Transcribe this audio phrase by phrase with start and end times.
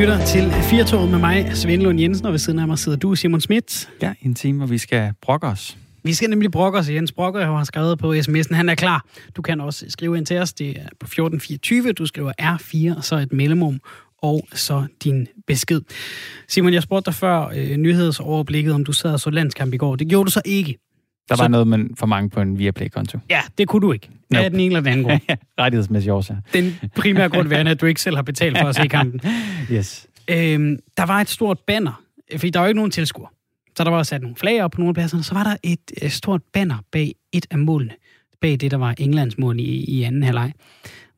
[0.00, 3.14] lytter til Firtoget med mig, Svend Lund Jensen, og ved siden af mig sidder du,
[3.14, 3.90] Simon Schmidt.
[4.02, 5.76] Ja, en time, hvor vi skal brokke os.
[6.02, 6.90] Vi skal nemlig brokke os.
[6.90, 8.54] Jens Brokker har skrevet på sms'en.
[8.54, 9.06] Han er klar.
[9.36, 10.52] Du kan også skrive ind til os.
[10.52, 11.92] Det er på 1424.
[11.92, 13.80] Du skriver R4, og så et mellemrum,
[14.22, 15.80] og så din besked.
[16.48, 19.96] Simon, jeg spurgte dig før øh, nyhedsoverblikket, om du sad og så landskamp i går.
[19.96, 20.78] Det gjorde du så ikke.
[21.30, 23.18] Der Så- var noget med for mange på en Viaplay-konto.
[23.30, 24.08] Ja, det kunne du ikke.
[24.30, 24.44] Nope.
[24.44, 25.20] Af den ene eller den anden grund.
[25.60, 26.40] Rettighedsmæssigt årsager.
[26.52, 29.20] Den primære grund værende, at du ikke selv har betalt for at se kampen.
[29.72, 30.06] Yes.
[30.30, 32.02] Øhm, der var et stort banner,
[32.32, 33.28] fordi der var jo ikke nogen tilskuer.
[33.76, 35.78] Så der var sat nogle flag op på nogle af pladserne, så var der et,
[36.02, 37.92] et stort banner bag et af målene.
[38.40, 40.52] Bag det, der var Englands mål i, i anden halvleg.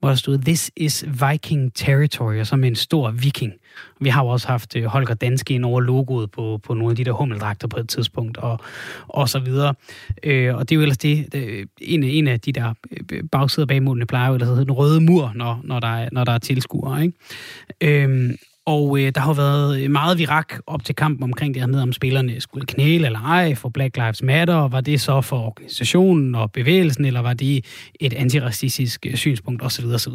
[0.03, 3.53] Hvor der stod, This is Viking Territory, og så med en stor viking.
[4.01, 6.97] Vi har jo også haft øh, Holger Danske ind over logoet på, på nogle af
[6.97, 8.61] de der hummeldragter på et tidspunkt, og,
[9.09, 9.75] og så videre.
[10.23, 12.75] Øh, og det er jo ellers det, det en, af- en af de der
[13.13, 16.09] øh, bagsider bag plejer jo ellers at hedde den røde mur, når, når, der, er,
[16.13, 17.03] når der er tilskuere.
[17.03, 18.05] Ikke?
[18.05, 18.31] Øh,
[18.67, 21.93] og øh, der har været meget virak op til kampen omkring det her med, om
[21.93, 26.35] spillerne skulle knæle eller ej for Black Lives Matter, og var det så for organisationen
[26.35, 27.65] og bevægelsen, eller var det
[28.01, 29.85] et antiracistisk øh, synspunkt osv.
[29.87, 30.13] osv.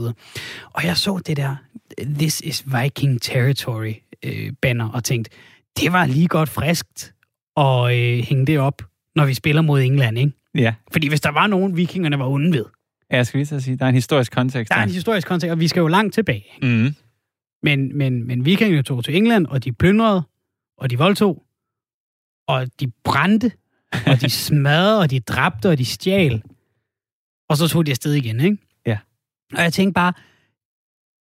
[0.73, 1.55] Og jeg så det der
[2.19, 3.93] This is Viking Territory
[4.25, 5.31] øh, banner og tænkte,
[5.79, 7.13] det var lige godt friskt
[7.57, 8.81] at øh, hænge det op,
[9.15, 10.31] når vi spiller mod England, ikke?
[10.55, 10.73] Ja.
[10.91, 12.65] Fordi hvis der var nogen, vikingerne var onde ved,
[13.11, 14.73] Jeg skal lige så sige, der er en historisk kontekst.
[14.73, 16.43] der er en historisk kontekst, og vi skal jo langt tilbage.
[16.61, 16.95] mm.
[17.63, 20.23] Men, men, men vikingerne tog til England, og de plyndrede,
[20.77, 21.43] og de voldtog,
[22.47, 23.51] og de brændte,
[24.07, 26.43] og de smadrede, og de dræbte, og de stjal.
[27.49, 28.57] Og så tog de afsted igen, ikke?
[28.85, 28.97] Ja.
[29.53, 30.13] Og jeg tænkte bare,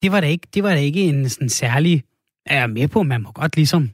[0.02, 2.04] det var da ikke, det var da ikke en sådan særlig...
[2.46, 3.90] Jeg er med på, man må godt ligesom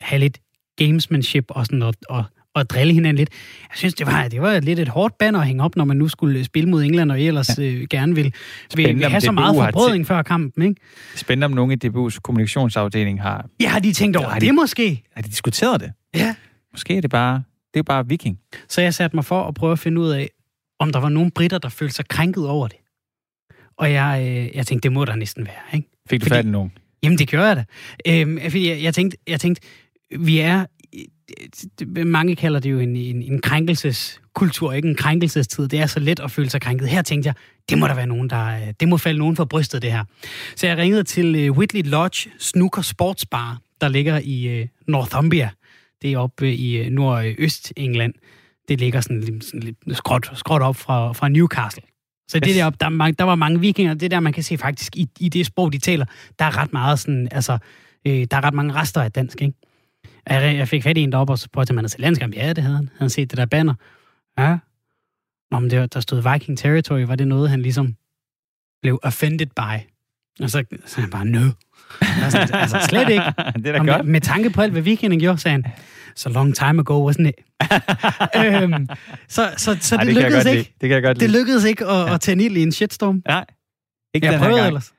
[0.00, 0.40] have lidt
[0.76, 2.24] gamesmanship og sådan og, og,
[2.58, 3.30] og drille hinanden lidt.
[3.70, 5.96] Jeg synes, det var, det var lidt et hårdt banner at hænge op, når man
[5.96, 7.62] nu skulle spille mod England, og I ellers ja.
[7.62, 8.34] øh, gerne vil,
[8.76, 10.80] vil, vil have så meget forbrødring før kampen, ikke?
[11.16, 14.46] Spændende, om nogen i DBU's kommunikationsafdeling har, Ja, har de tænkt over Har det, de-
[14.46, 15.02] det måske?
[15.14, 15.92] har de diskuteret det.
[16.14, 16.34] Ja.
[16.72, 17.42] Måske er det bare,
[17.74, 18.38] det er bare viking.
[18.68, 20.30] Så jeg satte mig for at prøve at finde ud af,
[20.80, 22.76] om der var nogen britter, der følte sig krænket over det.
[23.78, 25.88] Og jeg, øh, jeg tænkte, det må der næsten være, ikke?
[26.10, 26.72] Fik du Fordi- fat i nogen?
[27.02, 27.64] Jamen, det gjorde jeg da.
[28.12, 29.62] Øhm, fordi jeg, jeg, tænkte, jeg tænkte,
[30.18, 30.64] vi er...
[32.04, 35.68] Mange kalder det jo en, en, en krænkelseskultur, ikke en krænkelsestid.
[35.68, 36.88] Det er så let at føle sig krænket.
[36.88, 37.34] Her tænkte jeg,
[37.68, 38.46] det må der være nogen, der...
[38.46, 40.04] øh, Det må falde nogen for brystet, det her.
[40.56, 45.50] Så jeg ringede til øh, Whitley Lodge Snooker Sportsbar, der ligger i øh, Northumbria.
[46.02, 48.12] Det er oppe i nordøst-England.
[48.68, 51.82] Det ligger sådan, lidt- sådan lidt skråt, skråt op fra, fra Newcastle.
[52.28, 52.56] Så det Yes.
[52.56, 55.06] der, der, er mange, der var mange vikinger, det der, man kan se faktisk i,
[55.20, 56.06] i det sprog, de taler,
[56.38, 57.58] der er ret meget sådan, altså,
[58.06, 59.54] øh, der er ret mange rester af dansk, ikke?
[60.30, 62.34] Jeg, jeg fik fat i en deroppe, og så prøvede man se landskamp.
[62.36, 62.84] Ja, det havde han.
[62.88, 63.74] Han havde set det der banner.
[64.38, 64.58] Ja.
[65.50, 67.00] Nå, men det, der stod Viking Territory.
[67.00, 67.94] Var det noget, han ligesom
[68.82, 69.60] blev offended by?
[70.42, 71.50] Og så sagde han bare, no.
[72.22, 73.22] Altså, altså slet ikke.
[73.56, 74.06] det er da Og med, godt.
[74.06, 75.64] med tanke på alt, hvad vikingerne gjorde, sagde han,
[76.16, 77.34] so long time ago, wasn't it?
[78.62, 78.88] øhm,
[79.28, 80.62] så så, så Ej, det, jeg lykkedes godt ikke.
[80.62, 80.72] lide.
[80.80, 82.14] Det kan jeg godt Det lykkedes ikke at, Ja.
[82.14, 83.22] at tænde ild i en shitstorm.
[83.28, 83.44] Nej.
[84.14, 84.66] Ikke Jeg den her prøvede gang.
[84.66, 84.92] ellers.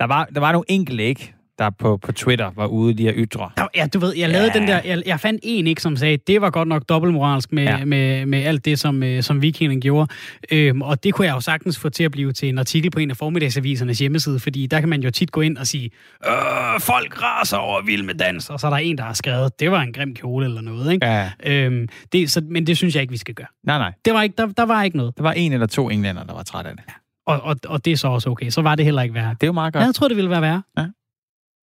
[0.00, 1.34] Der var, der var nogle enkelte, ikke?
[1.58, 3.50] Der på, på Twitter var ude lige at ytre.
[3.76, 4.58] Ja, du ved, jeg lavede Ja.
[4.58, 7.62] den der, jeg, jeg fandt en, ikke, som sagde, det var godt nok dobbeltmoralsk med,
[7.62, 7.76] ja.
[7.78, 7.84] Ja.
[7.84, 10.12] med, med alt det, som, øh, som vikingerne gjorde.
[10.52, 12.98] Øhm, og det kunne jeg jo sagtens få til at blive til en artikel på
[12.98, 15.90] en af formiddagsavisernes hjemmeside, fordi der kan man jo tit gå ind og sige,
[16.26, 19.60] øh, folk raser over vild med dans, og så er der en, der har skrevet,
[19.60, 20.92] det var en grim kjole eller noget.
[20.92, 21.06] Ikke?
[21.06, 21.30] Ja.
[21.46, 23.46] Øhm, det, så, men det synes jeg ikke, vi skal gøre.
[23.64, 23.92] Nej, nej.
[24.04, 26.34] Det var ikke, der, der var ikke noget, Der var en eller to englænder, der
[26.34, 26.84] var træt af det.
[27.26, 28.50] og, og, og det er så også okay.
[28.50, 29.30] Så var det heller ikke værre.
[29.30, 29.80] Det er jo meget godt.
[29.80, 30.62] Jeg havde troet, det ville være værre.
[30.78, 30.84] Ja.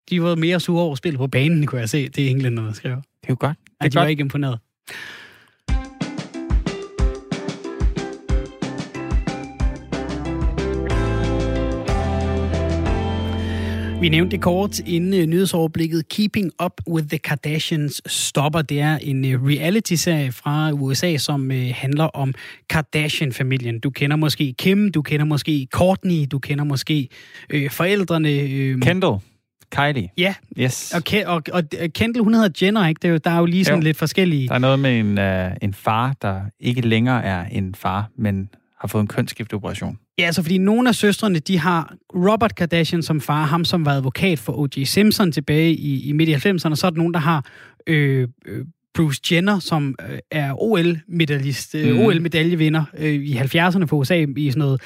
[0.10, 2.08] De var mere sure over spillet på banen, kunne jeg se.
[2.10, 2.96] Det er englænderne, der skrev.
[2.96, 3.58] Det er jo godt.
[3.82, 4.10] Ja, Det de er var godt.
[4.10, 4.60] ikke imponeret.
[14.02, 16.10] Vi nævnte det kort inden uh, nyhedsoverblikket.
[16.10, 18.62] Keeping Up with the Kardashians stopper.
[18.62, 22.34] Det er en uh, reality-serie fra USA, som uh, handler om
[22.70, 23.80] Kardashian-familien.
[23.80, 27.08] Du kender måske Kim, du kender måske Courtney, du kender måske
[27.54, 28.30] uh, forældrene.
[28.30, 29.16] Uh, Kendall.
[29.72, 30.10] Kylie.
[30.18, 30.94] ja, Yes.
[30.96, 31.64] og, Ke- og, og
[31.94, 33.00] Kendall, hun hedder Jenner, ikke?
[33.02, 33.84] Det er jo, der er jo lige sådan Jo.
[33.84, 34.48] lidt forskellige...
[34.48, 38.50] Der er noget med en, øh, en far, der ikke længere er en far, men
[38.80, 40.00] har fået en kønsskifteoperation.
[40.20, 43.92] Ja, altså fordi nogle af søstrene, de har Robert Kardashian som far, ham som var
[43.92, 44.84] advokat for O.J.
[44.84, 47.46] Simpson tilbage i, i midt i 90'erne, så er der nogen, der har
[47.88, 52.00] øh, øh, Bruce Jenner, som øh, er OL-medaljist, øh, Mhm.
[52.06, 54.82] OL-medaljevinder øh, i 70'erne for USA i sådan noget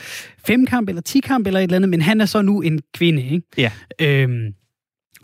[0.46, 3.42] femkamp eller tikamp eller et eller andet, men han er så nu en kvinde, ikke?
[3.58, 3.72] Ja.
[4.02, 4.54] Øhm,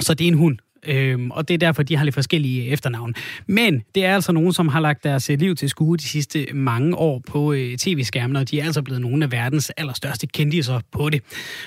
[0.01, 0.57] så det er en hund.
[0.87, 3.13] øhm, og det er derfor, de har lidt forskellige efternavne.
[3.47, 6.47] Men det er altså nogen, som har lagt deres øh, liv til skue de sidste
[6.53, 10.79] mange år på øh, tv-skærmen, og de er altså blevet nogle af verdens allerstørste kendiser
[10.91, 11.21] på det.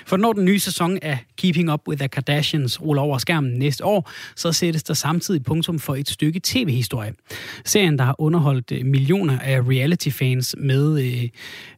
[0.06, 3.84] For når den nye sæson af Keeping Up with the Kardashians ruller over skærmen næste
[3.84, 7.14] år, så sættes der samtidig punktum for et stykke tv-historie.
[7.64, 11.28] Serien, der har underholdt øh, millioner af reality-fans med, øh,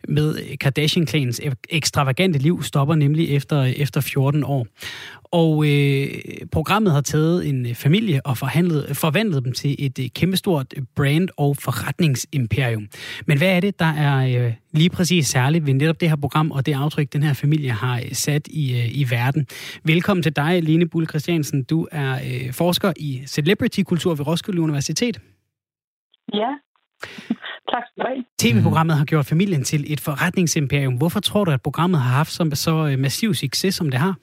[0.09, 4.67] med Kardashian-klans ekstravagante liv, stopper nemlig efter, øh, efter 14 år.
[5.33, 6.09] Og øh,
[6.53, 11.29] programmet har taget en øh, familie og forhandlet, forvandlet dem til et øh, kæmpestort brand-
[11.37, 12.89] og forretningsimperium.
[13.27, 16.51] Men hvad er det, der er øh, lige præcis særligt ved netop det her program
[16.51, 19.47] og det aftryk, den her familie har øh, sat i, øh, i verden?
[19.85, 21.65] Velkommen til dig, Line Bull Christiansen.
[21.65, 25.21] Du er øh, forsker i celebrity-kultur ved Roskilde Universitet.
[26.35, 26.51] Ja,
[27.73, 28.25] tak skal du have.
[28.39, 30.95] TV-programmet har gjort familien til et forretningsimperium.
[30.95, 34.15] Hvorfor tror du, at programmet har haft så, så massiv succes, som det har?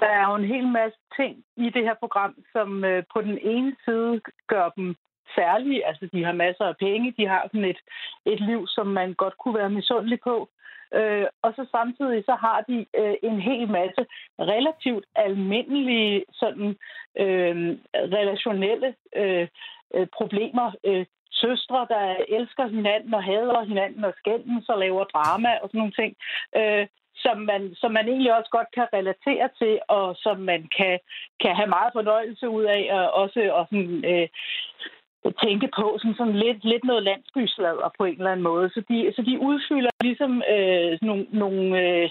[0.00, 3.38] Der er jo en hel masse ting i det her program, som øh, på den
[3.42, 4.96] ene side gør dem
[5.34, 5.86] særlige.
[5.86, 7.80] Altså, de har masser af penge, de har sådan et,
[8.26, 10.48] et liv, som man godt kunne være misundelig på.
[10.94, 14.06] Øh, og så samtidig så har de øh, en hel masse
[14.40, 16.68] relativt almindelige sådan
[17.18, 17.56] øh,
[17.94, 19.48] relationelle øh,
[19.94, 20.72] øh, problemer.
[20.86, 25.78] Øh, søstre, der elsker hinanden og hader hinanden og skændes og laver drama og sådan
[25.78, 26.16] nogle ting.
[26.56, 26.86] Øh,
[27.24, 30.98] som man, som man egentlig også godt kan relatere til, og som man kan,
[31.42, 34.28] kan have meget fornøjelse ud af, og også og sådan, øh,
[35.44, 38.70] tænke på som sådan lidt, lidt noget landsbyslader på en eller anden måde.
[38.74, 42.10] Så de, så de udfylder ligesom øh, nogle, nogle, øh,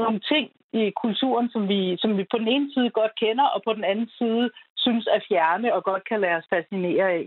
[0.00, 3.62] nogle ting i kulturen, som vi, som vi på den ene side godt kender, og
[3.66, 7.24] på den anden side synes er fjerne og godt kan lade os fascinere af.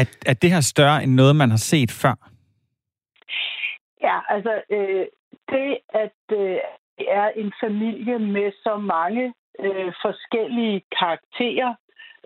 [0.00, 2.31] Er, er det her større end noget, man har set før?
[4.02, 5.06] Ja, altså øh,
[5.48, 6.58] det, at øh,
[6.98, 11.74] det er en familie med så mange øh, forskellige karakterer,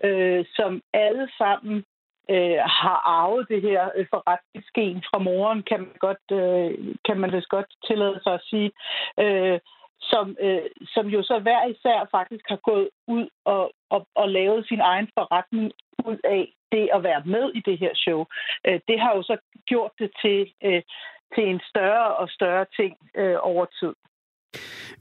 [0.03, 1.85] øh, som alle sammen
[2.29, 7.31] øh, har arvet det her øh, forretningsgen fra moren, kan man godt, øh, kan man
[7.31, 8.71] vist godt tillade sig at sige.
[9.19, 9.59] Øh,
[10.01, 14.67] som, øh, som jo så hver især faktisk har gået ud og, og, og lavet
[14.67, 15.71] sin egen forretning
[16.05, 18.25] ud af det at være med i det her show.
[18.67, 20.81] Øh, det har jo så gjort det til, øh,
[21.35, 23.93] til en større og større ting øh, over tid.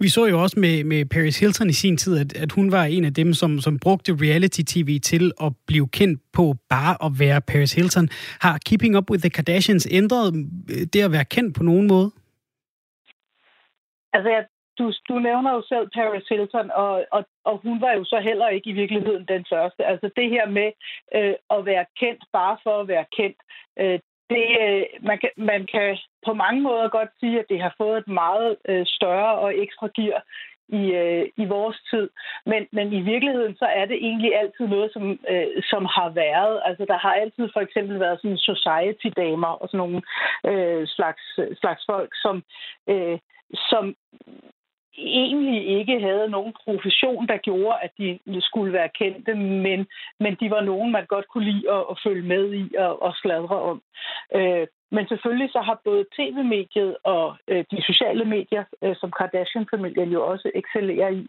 [0.00, 2.84] Vi så jo også med, med Paris Hilton i sin tid, at, at hun var
[2.84, 7.40] en af dem, som, som brugte reality-tv til at blive kendt på bare at være
[7.40, 8.08] Paris Hilton.
[8.40, 10.26] Har Keeping Up with the Kardashians ændret
[10.70, 12.10] øh, det at være kendt på nogen måde?
[14.12, 14.44] Altså, jeg,
[14.78, 18.48] du, du nævner jo selv Paris Hilton, og, og, og hun var jo så heller
[18.48, 19.84] ikke i virkeligheden den første.
[19.84, 20.70] Altså det her med
[21.16, 23.38] øh, at være kendt bare for at være kendt,
[23.80, 23.98] øh,
[24.30, 27.98] det, øh, man, kan, man kan på mange måder godt sige, at det har fået
[27.98, 30.22] et meget øh, større og ekstra gear
[30.68, 32.10] i, øh, i vores tid.
[32.46, 35.18] Men, men i virkeligheden, så er det egentlig altid noget, som,
[35.70, 36.62] som har været.
[36.64, 40.02] Altså, der har altid for eksempel været sådan society-damer og sådan nogle
[40.50, 41.22] øh, slags,
[41.60, 42.42] slags folk, som,
[42.88, 43.18] øh,
[43.70, 43.94] som
[44.98, 49.86] egentlig ikke havde nogen profession, der gjorde, at de skulle være kendte, men,
[50.20, 53.14] men de var nogen, man godt kunne lide at, at følge med i og, og
[53.14, 53.82] sladre om.
[54.34, 60.10] Øh, men selvfølgelig så har både tv-mediet og øh, de sociale medier, øh, som Kardashian-familien
[60.12, 61.26] jo også excellerer i,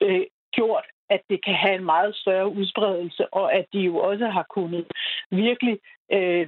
[0.00, 4.26] øh, gjort, at det kan have en meget større udbredelse, og at de jo også
[4.26, 4.86] har kunnet
[5.30, 5.78] virkelig
[6.12, 6.46] øh,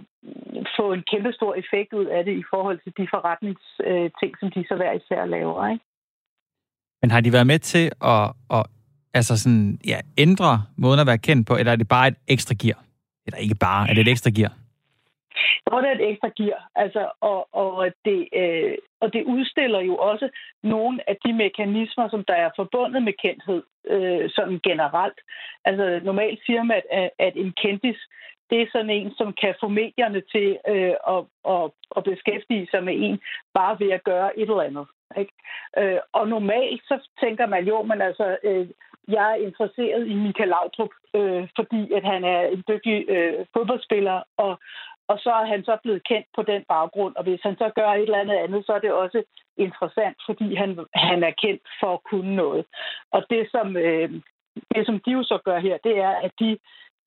[0.77, 4.51] få en kæmpe stor effekt ud af det i forhold til de forretningsting, øh, som
[4.51, 5.69] de så hver især laver.
[5.69, 5.85] Ikke?
[7.05, 8.65] Men har de været med til at, at
[9.15, 12.55] altså sådan, ja, ændre måden at være kendt på, eller er det bare et ekstra
[12.63, 12.79] gear?
[13.27, 14.53] Eller ikke bare, er det et ekstra gear?
[15.65, 16.61] Jo, det er et ekstra gear.
[16.75, 20.29] Altså, og, og, det, øh, og det udstiller jo også
[20.63, 23.63] nogle af de mekanismer, som der er forbundet med kendthed,
[23.95, 25.19] øh, sådan generelt.
[25.65, 28.01] Altså, normalt siger man, at, at en kendis,
[28.51, 32.85] det er sådan en, som kan få medierne til øh, at, at, at beskæftige sig
[32.85, 33.21] med en,
[33.55, 34.87] bare ved at gøre et eller andet.
[35.17, 35.33] Ikke?
[35.79, 38.69] Øh, og normalt så tænker man jo, men altså, øh,
[39.09, 44.23] jeg er interesseret i Michael Laudrup, øh, fordi at han er en dygtig øh, fodboldspiller,
[44.37, 44.59] og,
[45.09, 47.17] og så er han så blevet kendt på den baggrund.
[47.17, 49.23] Og hvis han så gør et eller andet andet, så er det også
[49.57, 52.65] interessant, fordi han, han er kendt for at kunne noget.
[53.13, 54.11] Og det som, øh,
[54.75, 56.59] det, som de jo så gør her, det er, at de,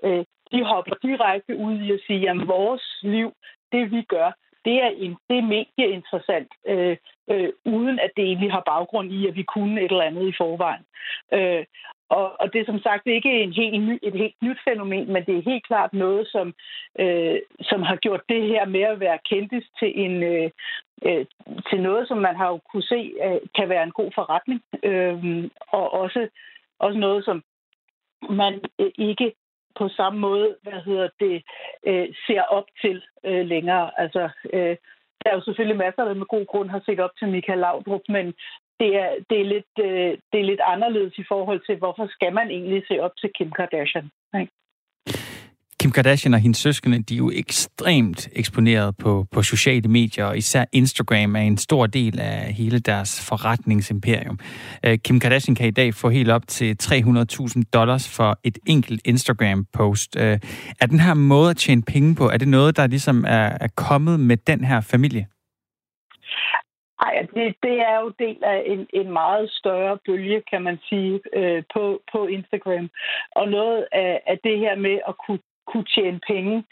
[0.03, 3.33] øh, de hopper direkte ud i at sige, at vores liv,
[3.71, 4.31] det vi gør,
[4.65, 6.97] det er, en, det er medieinteressant, øh,
[7.31, 10.33] øh, uden at det egentlig har baggrund i, at vi kunne et eller andet i
[10.37, 10.85] forvejen.
[11.33, 11.65] Øh,
[12.09, 15.25] og, og det er som sagt ikke en helt ny, et helt nyt fænomen, men
[15.25, 16.53] det er helt klart noget, som,
[16.99, 20.49] øh, som har gjort det her med at være kendtis til, en, øh,
[21.05, 21.25] øh,
[21.69, 24.61] til noget, som man har jo kunne se øh, kan være en god forretning.
[24.83, 26.27] Øh, og også
[26.79, 27.43] også noget, som
[28.29, 29.33] man øh, ikke
[29.75, 31.43] på samme måde, hvad hedder det,
[31.87, 33.99] øh, ser op til øh, længere.
[33.99, 34.75] Altså, øh,
[35.21, 38.01] der er jo selvfølgelig masser, der med god grund har set op til Michael Laudrup,
[38.09, 38.25] men
[38.79, 42.33] det er, det, er lidt, øh, det er lidt anderledes i forhold til, hvorfor skal
[42.33, 44.09] man egentlig se op til Kim Kardashian.
[44.39, 44.51] Ikke?
[45.87, 50.37] Kim Kardashian og hendes søskende, de er jo ekstremt eksponeret på, på sociale medier, og
[50.37, 54.39] især Instagram er en stor del af hele deres forretningsimperium.
[54.85, 59.01] Øh, Kim Kardashian kan i dag få helt op til 300.000 dollars for et enkelt
[59.05, 60.15] Instagram-post.
[60.19, 60.39] Øh,
[60.81, 63.67] er den her måde at tjene penge på, er det noget, der ligesom er, er
[63.75, 65.27] kommet med den her familie?
[67.01, 70.77] Nej, altså, det, det er jo del af en, en meget større bølge, kan man
[70.89, 72.89] sige, øh, på, på Instagram.
[73.31, 76.63] Og noget af, af det her med at kunne kunne tjene penge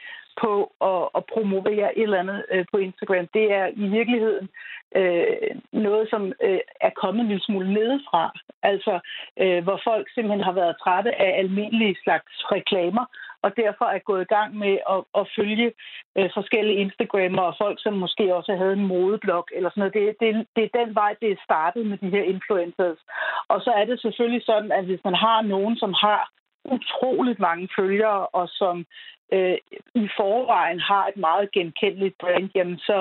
[0.41, 0.53] på
[0.91, 3.27] at, at promovere et eller andet øh, på Instagram.
[3.33, 4.49] Det er i virkeligheden
[4.95, 8.23] øh, noget, som øh, er kommet en lille smule nedefra.
[8.63, 8.99] Altså,
[9.41, 13.05] øh, hvor folk simpelthen har været trætte af almindelige slags reklamer,
[13.45, 15.71] og derfor er gået i gang med at, at følge
[16.17, 19.93] øh, forskellige Instagrammer og folk, som måske også havde en modeblog eller sådan noget.
[19.93, 22.99] Det, det, det er den vej, det er startet med de her influencers.
[23.47, 26.21] Og så er det selvfølgelig sådan, at hvis man har nogen, som har
[26.65, 28.85] utroligt mange følgere, og som
[29.33, 29.57] øh,
[30.03, 32.99] i forvejen har et meget genkendeligt brand, jamen så,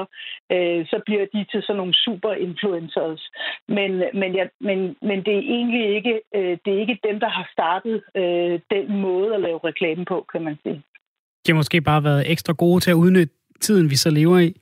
[0.53, 3.23] øh, så bliver de til sådan nogle super influencers.
[3.69, 3.91] Men,
[4.21, 7.49] men, ja, men, men det er egentlig ikke, øh, det er ikke dem, der har
[7.53, 10.83] startet øh, den måde at lave reklame på, kan man sige.
[11.47, 14.55] De har måske bare været ekstra gode til at udnytte tiden, vi så lever i.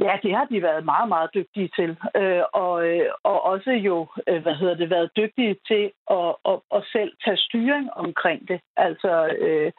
[0.00, 1.96] Ja, det har de været meget, meget dygtige til.
[2.16, 6.60] Øh, og, øh, og også jo, øh, hvad hedder det, været dygtige til at, at,
[6.74, 8.60] at selv tage styring omkring det.
[8.76, 9.72] Altså, øh,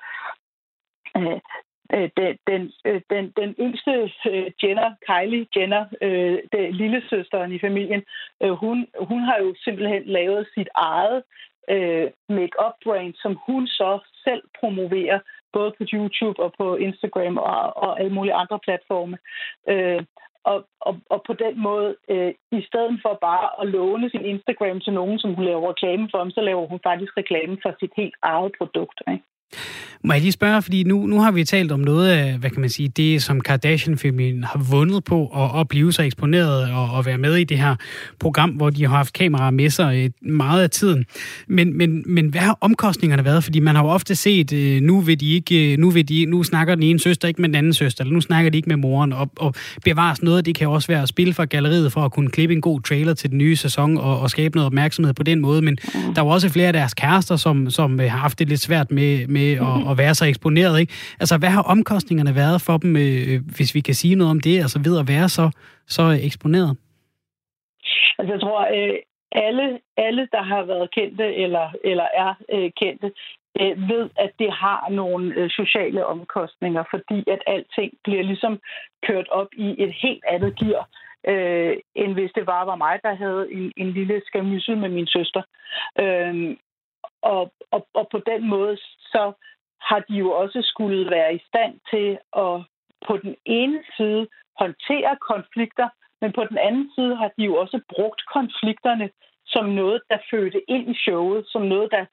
[1.18, 1.40] øh,
[1.94, 7.52] øh den, den, øh, den, den yngste øh, Jenner, Kylie Jenner, øh, den lille søsteren
[7.52, 8.04] i familien,
[8.44, 11.24] øh, hun, hun har jo simpelthen lavet sit eget
[11.70, 15.20] øh, make-up brand, som hun så selv promoverer
[15.54, 19.18] både på YouTube og på Instagram og, og alle mulige andre platforme.
[19.70, 20.04] Øh,
[20.44, 24.80] og, og, og på den måde, øh, i stedet for bare at låne sin Instagram
[24.82, 28.16] til nogen, som hun laver reklame for, så laver hun faktisk reklame for sit helt
[28.22, 29.02] eget produkt.
[29.12, 29.24] Ikke?
[30.04, 32.62] Må jeg lige spørge, fordi nu, nu har vi talt om noget af, hvad kan
[32.62, 37.06] man sige, det som Kardashian-familien har vundet på at, at blive så eksponeret og, og
[37.06, 37.76] være med i det her
[38.20, 41.06] program, hvor de har haft kameraer med sig meget af tiden.
[41.48, 43.44] Men, men, men hvad har omkostningerne været?
[43.44, 46.26] Fordi man har jo ofte set, øh, nu vil de ikke, øh, nu, vil de,
[46.26, 48.70] nu snakker den ene søster ikke med den anden søster, eller nu snakker de ikke
[48.70, 52.02] med moren, og, og bevares noget, det kan også være at spille for galleriet for
[52.02, 55.14] at kunne klippe en god trailer til den nye sæson og, og skabe noget opmærksomhed
[55.14, 55.62] på den måde.
[55.62, 55.78] Men
[56.16, 58.92] der er jo også flere af deres kærester, som, som har haft det lidt svært
[58.92, 59.37] med, med
[59.70, 60.80] at, at være så eksponeret.
[60.80, 60.94] Ikke?
[61.20, 64.56] Altså, hvad har omkostningerne været for dem, øh, hvis vi kan sige noget om det,
[64.60, 65.46] altså ved at være så,
[65.88, 66.78] så eksponeret?
[68.18, 68.98] Altså, jeg tror, øh,
[69.32, 73.12] alle, alle, der har været kendte eller, eller er øh, kendte,
[73.60, 78.60] øh, ved, at det har nogle øh, sociale omkostninger, fordi at alting bliver ligesom
[79.08, 80.88] kørt op i et helt andet gear,
[81.28, 85.08] øh, end hvis det bare var mig, der havde en, en lille skamyssel med min
[85.08, 85.42] søster.
[86.00, 86.56] Øh,
[87.34, 88.78] og, og, og på den måde,
[89.14, 89.24] så
[89.82, 92.08] har de jo også skulle være i stand til
[92.46, 92.54] at
[93.08, 94.28] på den ene side
[94.60, 95.88] håndtere konflikter,
[96.22, 99.10] men på den anden side har de jo også brugt konflikterne
[99.46, 102.06] som noget, der fødte ind i showet, som noget, der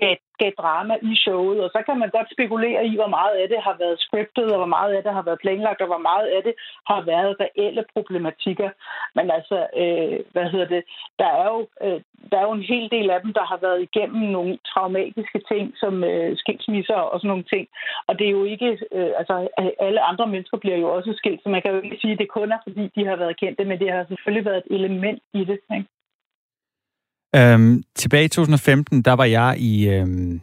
[0.00, 1.58] gav, gav drama i showet.
[1.64, 4.56] Og så kan man godt spekulere i, hvor meget af det har været scriptet, og
[4.56, 6.54] hvor meget af det har været planlagt, og hvor meget af det
[6.90, 8.70] har været reelle problematikker.
[9.16, 10.82] Men altså, øh, hvad hedder det,
[11.18, 13.82] der er, jo, øh, der er jo en hel del af dem, der har været
[13.82, 17.68] igennem nogle traumatiske ting, som øh, skilsmisser og sådan nogle ting.
[18.06, 19.48] Og det er jo ikke, øh, altså
[19.80, 22.28] alle andre mennesker bliver jo også skilt, så man kan jo ikke sige, at det
[22.28, 25.44] kun er, fordi de har været kendte, men det har selvfølgelig været et element i
[25.44, 25.58] det.
[25.76, 25.93] Ikke?
[27.34, 30.40] Øhm, tilbage i 2015, der var jeg i, øhm,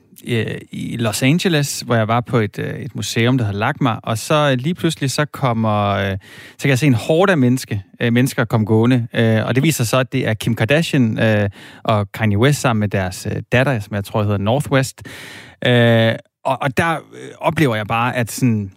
[0.71, 4.17] i Los Angeles, hvor jeg var på et, øh, et museum, der havde mig, og
[4.17, 6.17] så øh, lige pludselig så kommer, øh,
[6.51, 9.63] så kan jeg se en horde af menneske, øh, mennesker komme gående, øh, og det
[9.63, 11.49] viser så, at det er Kim Kardashian øh,
[11.83, 15.01] og Kanye West sammen med deres øh, datter, som jeg tror hedder Northwest,
[15.65, 18.71] øh, og, og der øh, oplever jeg bare, at sådan,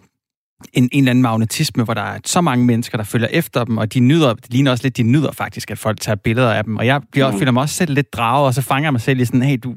[0.73, 3.77] en, en eller anden magnetisme, hvor der er så mange mennesker, der følger efter dem,
[3.77, 6.63] og de nyder, det ligner også lidt, de nyder faktisk, at folk tager billeder af
[6.63, 6.77] dem.
[6.77, 7.37] Og jeg bliver, mm.
[7.37, 9.59] føler mig også selv lidt draget, og så fanger jeg mig selv i sådan, hey,
[9.63, 9.75] du,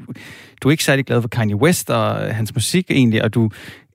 [0.62, 3.50] du er ikke særlig glad for Kanye West og hans musik egentlig, og du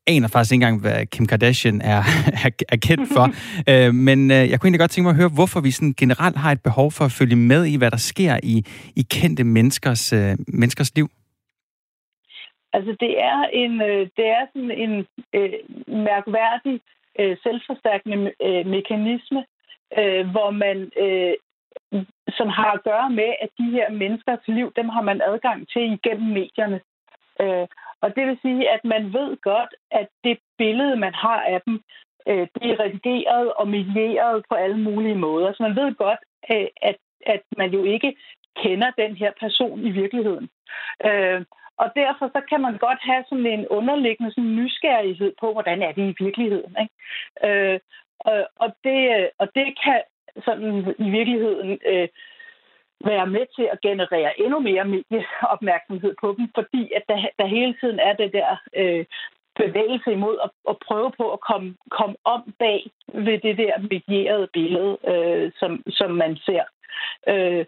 [0.07, 2.03] aner faktisk ikke engang, hvad Kim Kardashian er,
[2.45, 3.33] er, er kendt for.
[3.69, 6.37] øh, men øh, jeg kunne egentlig godt tænke mig at høre, hvorfor vi sådan generelt
[6.37, 10.13] har et behov for at følge med i, hvad der sker i, i kendte menneskers,
[10.13, 11.09] øh, menneskers liv.
[12.73, 15.53] Altså, det er en, øh, det er sådan en øh,
[15.87, 16.81] mærkværdig
[17.19, 19.45] øh, selvforstærkende øh, mekanisme,
[19.97, 21.33] øh, hvor man øh,
[22.37, 25.81] som har at gøre med, at de her menneskers liv, dem har man adgang til
[25.93, 26.81] igennem medierne.
[27.41, 27.67] Øh,
[28.01, 31.81] og det vil sige, at man ved godt, at det billede, man har af dem,
[32.27, 35.53] øh, det er redigeret og medieret på alle mulige måder.
[35.53, 36.19] Så man ved godt,
[36.51, 38.15] øh, at, at man jo ikke
[38.55, 40.49] kender den her person i virkeligheden.
[41.05, 41.45] Øh,
[41.77, 45.91] og derfor så kan man godt have sådan en underliggende sådan nysgerrighed på, hvordan er
[45.91, 46.75] det i virkeligheden.
[46.83, 46.95] Ikke?
[47.47, 47.79] Øh,
[48.19, 50.01] og, og, det, og det kan
[50.45, 52.07] sådan i virkeligheden øh,
[53.05, 57.75] være med til at generere endnu mere medieopmærksomhed på dem, fordi at der, der hele
[57.81, 59.05] tiden er det der øh,
[59.55, 64.47] bevægelse imod at, at prøve på at komme, komme om bag ved det der medierede
[64.53, 66.63] billede, øh, som, som man ser.
[67.27, 67.65] Øh,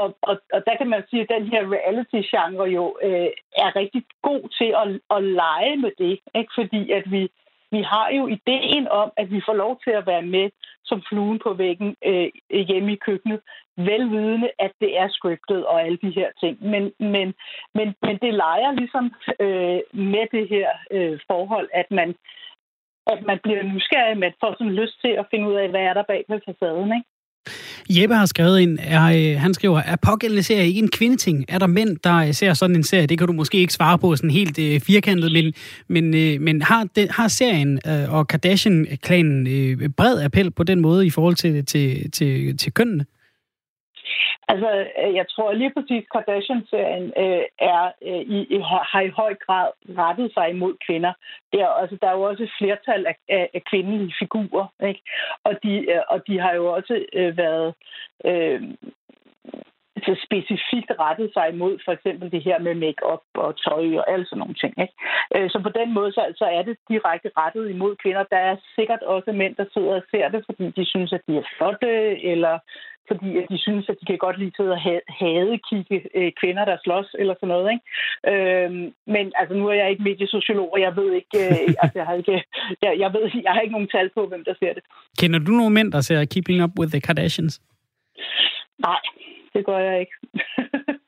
[0.00, 3.30] og, og, og der kan man sige, at den her reality-genre jo øh,
[3.64, 6.52] er rigtig god til at, at lege med det, ikke?
[6.54, 7.22] fordi at vi,
[7.70, 10.50] vi har jo ideen om, at vi får lov til at være med
[10.84, 13.40] som fluen på væggen øh, hjemme i køkkenet,
[13.76, 16.54] velvidende, at det er scriptet og alle de her ting.
[16.72, 17.34] Men, men,
[17.74, 19.80] men, men det leger ligesom øh,
[20.12, 22.14] med det her øh, forhold, at man,
[23.06, 25.94] at man bliver nysgerrig, man får sådan lyst til at finde ud af, hvad er
[25.94, 27.08] der bag på facaden, ikke?
[27.90, 31.44] Jeppe har skrevet ind, er, øh, han skriver, er pågældende serie ikke en kvindeting?
[31.48, 33.06] Er der mænd, der øh, ser sådan en serie?
[33.06, 35.52] Det kan du måske ikke svare på sådan helt øh, firkantet, men,
[35.88, 40.80] men, øh, men har, det, har serien øh, og Kardashian-klanen øh, bred appel på den
[40.80, 43.04] måde i forhold til, til, til, til kønnene?
[44.48, 44.70] Altså,
[45.02, 48.58] øh, jeg tror lige præcis, Kardashian-serien øh, er, øh, i, i,
[48.92, 51.12] har i høj grad rettet sig imod kvinder.
[51.52, 55.02] Det er, altså, der er jo også et flertal af, af, af kvindelige figurer, ikke?
[55.44, 57.74] Og, de, øh, og de har jo også øh, været...
[58.24, 58.62] Øh,
[60.04, 64.26] så specifikt rettet sig imod for eksempel det her med make-up og tøj og alle
[64.26, 64.74] sådan nogle ting.
[64.84, 64.94] Ikke?
[65.34, 68.24] Øh, så på den måde så, så er det direkte rettet imod kvinder.
[68.34, 71.36] Der er sikkert også mænd, der sidder og ser det, fordi de synes, at de
[71.36, 71.92] er flotte,
[72.32, 72.58] eller
[73.08, 76.76] fordi at de synes, at de kan godt lide at hade kigge øh, kvinder, der
[76.84, 77.68] slås, eller sådan noget.
[77.74, 77.84] Ikke?
[78.30, 78.84] Øhm,
[79.14, 82.14] men altså, nu er jeg ikke mediesociolog, og jeg ved ikke, øh, altså, jeg har
[82.14, 82.44] ikke,
[82.82, 84.82] jeg, jeg, ved, jeg har ikke nogen tal på, hvem der ser det.
[85.20, 87.60] Kender du nogle mænd, der ser Keeping Up with the Kardashians?
[88.78, 89.00] Nej,
[89.56, 90.12] det gør jeg ikke.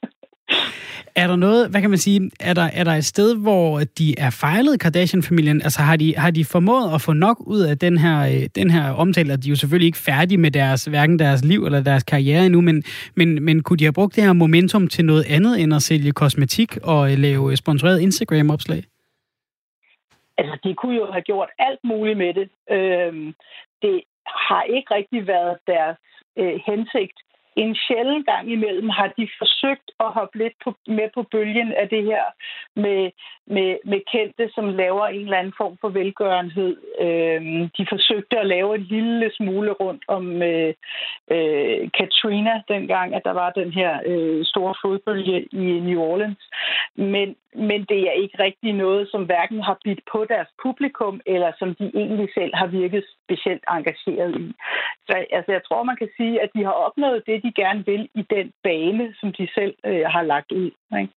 [1.22, 4.14] Er der noget, hvad kan man sige, er der, er der et sted, hvor de
[4.18, 5.62] er fejlet, Kardashian-familien?
[5.62, 8.70] Altså har de, har de formået at få nok ud af den her, øh, den
[8.70, 11.82] her omtale, at de er jo selvfølgelig ikke færdige med deres, hverken deres liv eller
[11.82, 12.82] deres karriere endnu, men,
[13.16, 16.12] men, men kunne de have brugt det her momentum til noget andet end at sælge
[16.12, 18.82] kosmetik og øh, lave sponsoreret Instagram-opslag?
[20.38, 22.48] Altså, de kunne jo have gjort alt muligt med det.
[22.70, 23.34] Øhm,
[23.82, 23.96] det
[24.26, 25.98] har ikke rigtig været deres
[26.38, 27.18] øh, hensigt
[27.62, 31.88] en sjælden gang imellem har de forsøgt at hoppe lidt på, med på bølgen af
[31.88, 32.24] det her
[32.76, 33.10] med,
[33.46, 36.76] med, med kendte, som laver en eller anden form for velgørenhed.
[37.00, 37.40] Øh,
[37.78, 40.74] de forsøgte at lave en lille smule rundt om øh,
[41.30, 46.42] øh, Katrina, dengang at der var den her øh, store fodbølge i New Orleans.
[46.94, 47.36] Men,
[47.68, 51.68] men det er ikke rigtig noget, som hverken har bidt på deres publikum, eller som
[51.78, 54.46] de egentlig selv har virket specielt engageret i.
[55.06, 58.08] Så altså, jeg tror, man kan sige, at de har opnået det, de gerne vil
[58.14, 60.70] i den bane, som de selv øh, har lagt ud.
[61.00, 61.12] Ikke?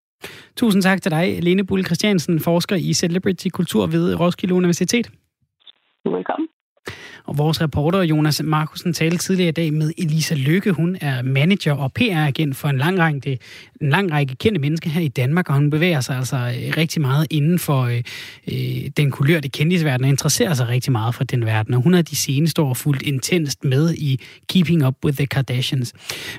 [0.56, 5.06] Tusind tak til dig, Lene Bull Christiansen, forsker i Celebrity Kultur ved Roskilde Universitet.
[6.06, 6.48] Velkommen.
[7.26, 10.72] Og vores reporter Jonas Markusen talte tidligere i dag med Elisa Lykke.
[10.72, 13.40] Hun er manager og PR-agent for en lang, række,
[13.82, 17.02] en lang række kendte mennesker her i Danmark, og hun bevæger sig altså øh, rigtig
[17.02, 18.04] meget inden for øh,
[18.48, 21.74] øh, den kulørte kendisverden og interesserer sig rigtig meget for den verden.
[21.74, 25.94] Og hun har de seneste år fulgt intenst med i Keeping Up with the Kardashians.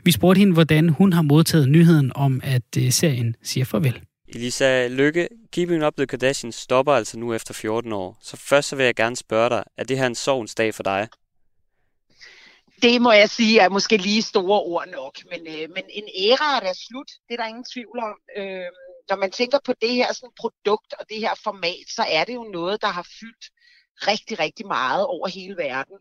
[0.05, 4.01] Vi spurgte hende, hvordan hun har modtaget nyheden om, at øh, serien siger farvel.
[4.35, 8.19] Elisa Lykke, Keeping Up The Kardashians stopper altså nu efter 14 år.
[8.21, 10.83] Så først så vil jeg gerne spørge dig, er det her en sovens dag for
[10.83, 11.09] dig?
[12.83, 16.57] Det må jeg sige er måske lige store ord nok, men, øh, men en æra
[16.57, 18.17] er der slut, det er der ingen tvivl om.
[18.37, 18.65] Øh,
[19.09, 22.35] når man tænker på det her sådan produkt og det her format, så er det
[22.35, 23.45] jo noget, der har fyldt
[24.09, 25.97] rigtig, rigtig meget over hele verden.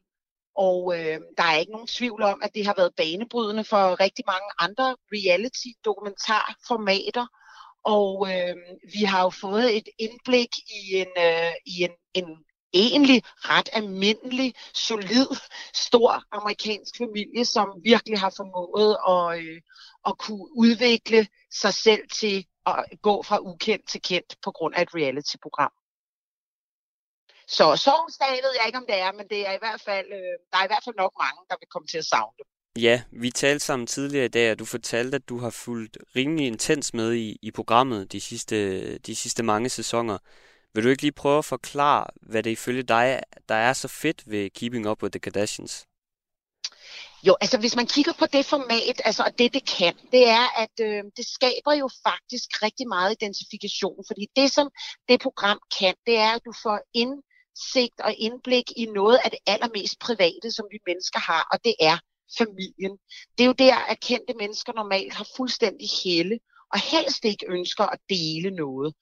[0.55, 4.25] Og øh, der er ikke nogen tvivl om, at det har været banebrydende for rigtig
[4.27, 7.27] mange andre reality-dokumentarformater.
[7.83, 8.55] Og øh,
[8.93, 14.55] vi har jo fået et indblik i en, øh, i en, en egentlig ret almindelig,
[14.73, 15.27] solid,
[15.73, 19.61] stor amerikansk familie, som virkelig har formået at, øh,
[20.05, 24.81] at kunne udvikle sig selv til at gå fra ukendt til kendt på grund af
[24.81, 25.71] et reality-program.
[27.47, 30.35] Så sovnsdag ved jeg ikke, om det er, men det er i hvert fald, øh,
[30.51, 32.47] der er i hvert fald nok mange, der vil komme til at savne det.
[32.77, 36.47] Ja, vi talte sammen tidligere i dag, og du fortalte, at du har fulgt rimelig
[36.47, 40.17] intens med i, i programmet de sidste, de sidste mange sæsoner.
[40.73, 44.23] Vil du ikke lige prøve at forklare, hvad det ifølge dig, der er så fedt
[44.25, 45.85] ved Keeping Up with the Kardashians?
[47.27, 50.61] Jo, altså hvis man kigger på det format, altså og det det kan, det er,
[50.63, 54.69] at øh, det skaber jo faktisk rigtig meget identifikation, fordi det som
[55.09, 59.39] det program kan, det er, at du får indsigt og indblik i noget af det
[59.47, 61.97] allermest private, som vi mennesker har, og det er
[62.37, 62.97] familien.
[63.37, 66.39] Det er jo der, at kendte mennesker normalt har fuldstændig helle,
[66.73, 68.93] og helst ikke ønsker at dele noget.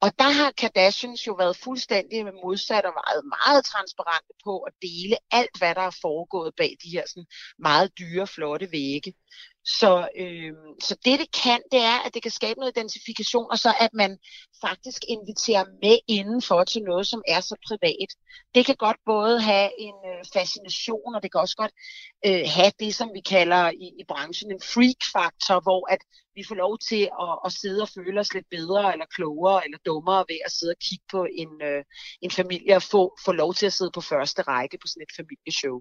[0.00, 5.16] Og der har Kardashians jo været fuldstændig modsat og været meget transparente på at dele
[5.30, 7.26] alt, hvad der er foregået bag de her sådan
[7.58, 9.14] meget dyre, flotte vægge.
[9.66, 13.58] Så, øh, så det, det kan, det er, at det kan skabe noget identifikation, og
[13.58, 14.18] så at man
[14.60, 18.10] faktisk inviterer med indenfor til noget, som er så privat.
[18.54, 21.72] Det kan godt både have en øh, fascination, og det kan også godt
[22.26, 26.02] øh, have det, som vi kalder i, i branchen en freak-faktor, hvor at
[26.34, 29.78] vi får lov til at, at sidde og føle os lidt bedre, eller klogere, eller
[29.86, 31.84] dummere ved at sidde og kigge på en, øh,
[32.22, 35.16] en familie og få, få lov til at sidde på første række på sådan et
[35.16, 35.76] familieshow.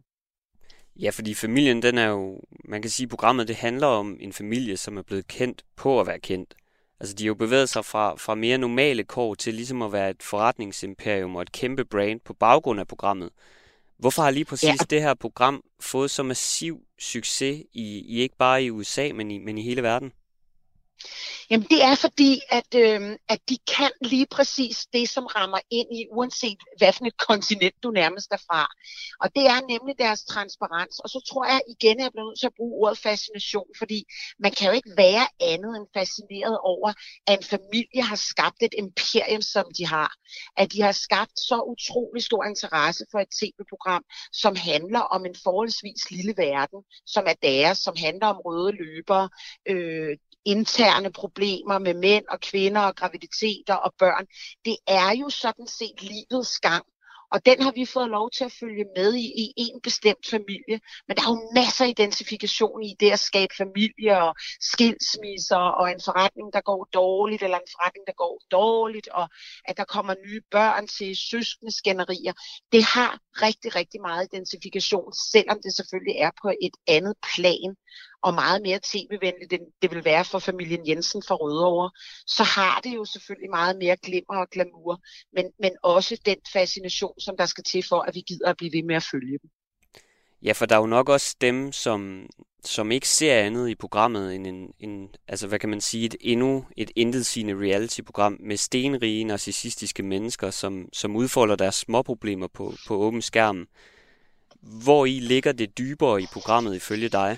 [0.96, 4.78] Ja, fordi familien, den er jo, man kan sige, programmet det handler om en familie,
[4.78, 6.54] som er blevet kendt på at være kendt.
[7.00, 10.10] Altså, de har jo bevæget sig fra, fra mere normale kår til ligesom at være
[10.10, 13.30] et forretningsimperium og et kæmpe brand på baggrund af programmet.
[13.98, 14.86] Hvorfor har lige præcis ja.
[14.90, 19.38] det her program fået så massiv succes i, i ikke bare i USA, men i,
[19.38, 20.12] men i hele verden?
[21.50, 25.90] Jamen det er fordi, at, øh, at de kan lige præcis det, som rammer ind
[26.00, 28.68] i, uanset hvad for et kontinent du nærmest er fra.
[29.22, 31.00] Og det er nemlig deres transparens.
[31.00, 34.04] Og så tror jeg igen, at jeg bliver nødt til at bruge ordet fascination, fordi
[34.40, 36.94] man kan jo ikke være andet end fascineret over,
[37.28, 40.12] at en familie har skabt et imperium, som de har.
[40.58, 45.36] At de har skabt så utrolig stor interesse for et tv-program, som handler om en
[45.44, 49.30] forholdsvis lille verden, som er deres, som handler om røde løbere,
[49.66, 54.26] øh, interne problemer med mænd og kvinder og graviditeter og børn.
[54.66, 56.86] Det er jo sådan set livets gang.
[57.34, 59.28] Og den har vi fået lov til at følge med i,
[59.62, 60.78] i en bestemt familie.
[61.08, 64.36] Men der er jo masser af identifikation i det at skabe familie og
[64.72, 69.26] skilsmisser og en forretning, der går dårligt, eller en forretning, der går dårligt, og
[69.66, 72.34] at der kommer nye børn til søskende skænderier.
[72.72, 73.12] Det har
[73.46, 77.72] rigtig, rigtig meget identifikation, selvom det selvfølgelig er på et andet plan
[78.24, 81.92] og meget mere tv-venligt, end det vil være for familien Jensen fra Rødovre,
[82.28, 85.02] så har det jo selvfølgelig meget mere glimmer og glamour,
[85.36, 88.72] men, men også den fascination, som der skal til for, at vi gider at blive
[88.74, 89.50] ved med at følge dem.
[90.44, 92.30] Ja, for der er jo nok også dem, som,
[92.64, 96.16] som ikke ser andet i programmet end en, en, altså hvad kan man sige, et
[96.22, 102.96] endnu et intetsigende reality-program med stenrige narcissistiske mennesker, som, som udfolder deres småproblemer på, på
[102.96, 103.68] åben skærm.
[104.84, 107.38] Hvor i ligger det dybere i programmet ifølge dig?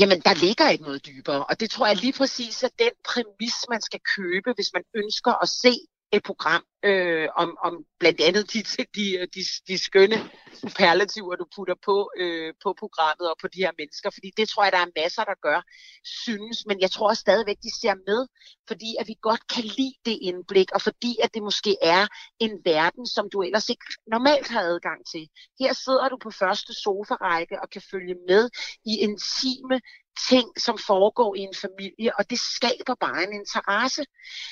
[0.00, 3.56] Jamen, der ligger ikke noget dybere, og det tror jeg lige præcis er den præmis,
[3.68, 5.72] man skal købe, hvis man ønsker at se
[6.12, 8.62] et program øh, om, om blandt andet de,
[8.96, 13.72] de, de, de skønne superlativer, du putter på, øh, på programmet og på de her
[13.78, 14.10] mennesker.
[14.10, 15.60] Fordi det tror jeg, der er masser, der gør,
[16.04, 16.66] synes.
[16.66, 18.26] Men jeg tror også stadigvæk, de ser med,
[18.68, 22.06] fordi at vi godt kan lide det indblik, og fordi at det måske er
[22.40, 25.28] en verden, som du ellers ikke normalt har adgang til.
[25.60, 28.50] Her sidder du på første sofarække og kan følge med
[28.84, 29.80] i intime
[30.28, 34.04] ting, som foregår i en familie, og det skaber bare en interesse.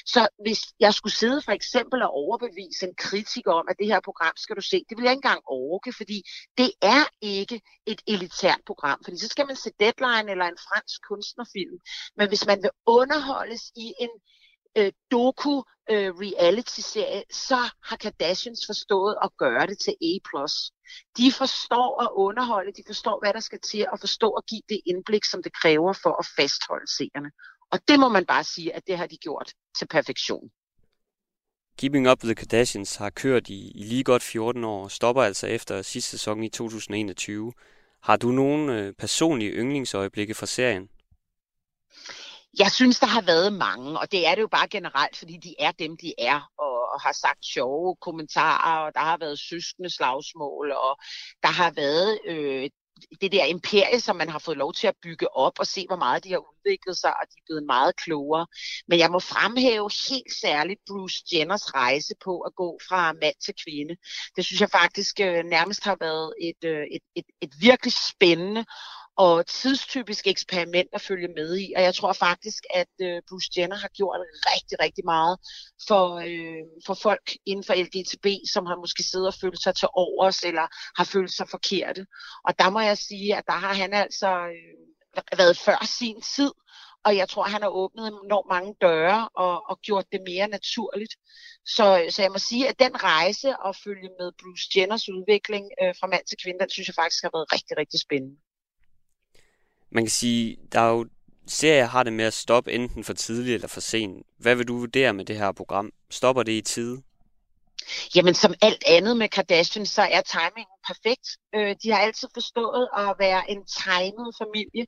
[0.06, 4.00] Så hvis jeg skulle sidde for eksempel og overbevise en kritiker om, at det her
[4.08, 6.18] program skal du se, det vil jeg ikke engang orke, fordi
[6.58, 10.98] det er ikke et elitært program, fordi så skal man se Deadline eller en fransk
[11.08, 11.76] kunstnerfilm.
[12.16, 14.10] Men hvis man vil underholdes i en
[14.78, 20.12] øh, doku-reality-serie, øh, så har Kardashians forstået at gøre det til A+.
[21.18, 24.80] De forstår at underholde, de forstår, hvad der skal til, og forstår at give det
[24.86, 27.30] indblik, som det kræver for at fastholde seerne.
[27.72, 30.50] Og det må man bare sige, at det har de gjort til perfektion.
[31.78, 35.22] Keeping Up with the Kardashians har kørt i, i lige godt 14 år og stopper
[35.22, 37.52] altså efter sidste sæson i 2021.
[38.02, 40.88] Har du nogle øh, personlige yndlingsøjeblikke fra serien?
[42.58, 45.54] Jeg synes, der har været mange, og det er det jo bare generelt, fordi de
[45.58, 49.90] er dem, de er, og, og har sagt sjove kommentarer, og der har været søskende
[49.90, 50.98] slagsmål, og
[51.42, 52.70] der har været øh,
[53.20, 55.96] det der imperie, som man har fået lov til at bygge op og se, hvor
[55.96, 58.46] meget de har udviklet sig, og de er blevet meget klogere.
[58.88, 63.54] Men jeg må fremhæve helt særligt Bruce Jenners rejse på at gå fra mand til
[63.64, 63.96] kvinde.
[64.36, 68.64] Det synes jeg faktisk øh, nærmest har været et, øh, et, et, et virkelig spændende
[69.18, 71.72] og tidstypisk eksperiment at følge med i.
[71.76, 74.20] Og jeg tror faktisk, at øh, Bruce Jenner har gjort
[74.52, 75.38] rigtig, rigtig meget
[75.88, 79.88] for, øh, for folk inden for LGTB, som har måske siddet og følt sig til
[79.92, 80.66] overs, eller
[80.98, 82.06] har følt sig forkerte.
[82.44, 86.52] Og der må jeg sige, at der har han altså øh, været før sin tid,
[87.04, 91.14] og jeg tror, han har åbnet enormt mange døre og, og gjort det mere naturligt.
[91.76, 95.94] Så, så jeg må sige, at den rejse og følge med Bruce Jenners udvikling øh,
[96.00, 98.36] fra mand til kvinde, den synes jeg faktisk har været rigtig, rigtig spændende
[99.90, 101.06] man kan sige, der er jo
[101.46, 104.26] serier har det med at stoppe enten for tidligt eller for sent.
[104.38, 105.92] Hvad vil du vurdere med det her program?
[106.10, 107.02] Stopper det i tide?
[108.14, 111.26] Jamen, som alt andet med Kardashian, så er timingen perfekt.
[111.54, 114.86] Øh, de har altid forstået at være en timet familie,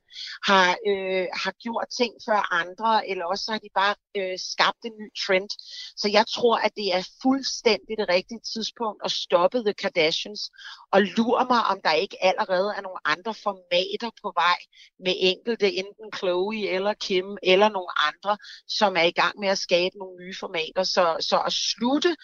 [0.49, 4.95] har, øh, har gjort ting før andre, eller også har de bare øh, skabt en
[5.01, 5.49] ny trend.
[6.01, 10.41] Så jeg tror, at det er fuldstændig det rigtige tidspunkt at stoppe The Kardashians,
[10.93, 14.59] og lure mig, om der ikke allerede er nogle andre formater på vej
[15.05, 19.57] med enkelte, enten Chloe eller Kim eller nogle andre, som er i gang med at
[19.57, 20.83] skabe nogle nye formater.
[20.83, 22.15] Så, så at slutte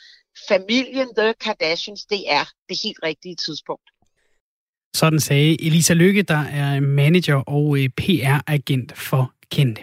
[0.50, 3.89] familien The Kardashians, det er det helt rigtige tidspunkt.
[4.95, 9.82] Sådan sagde Elisa Lykke, der er manager og øh, PR-agent for Kendte.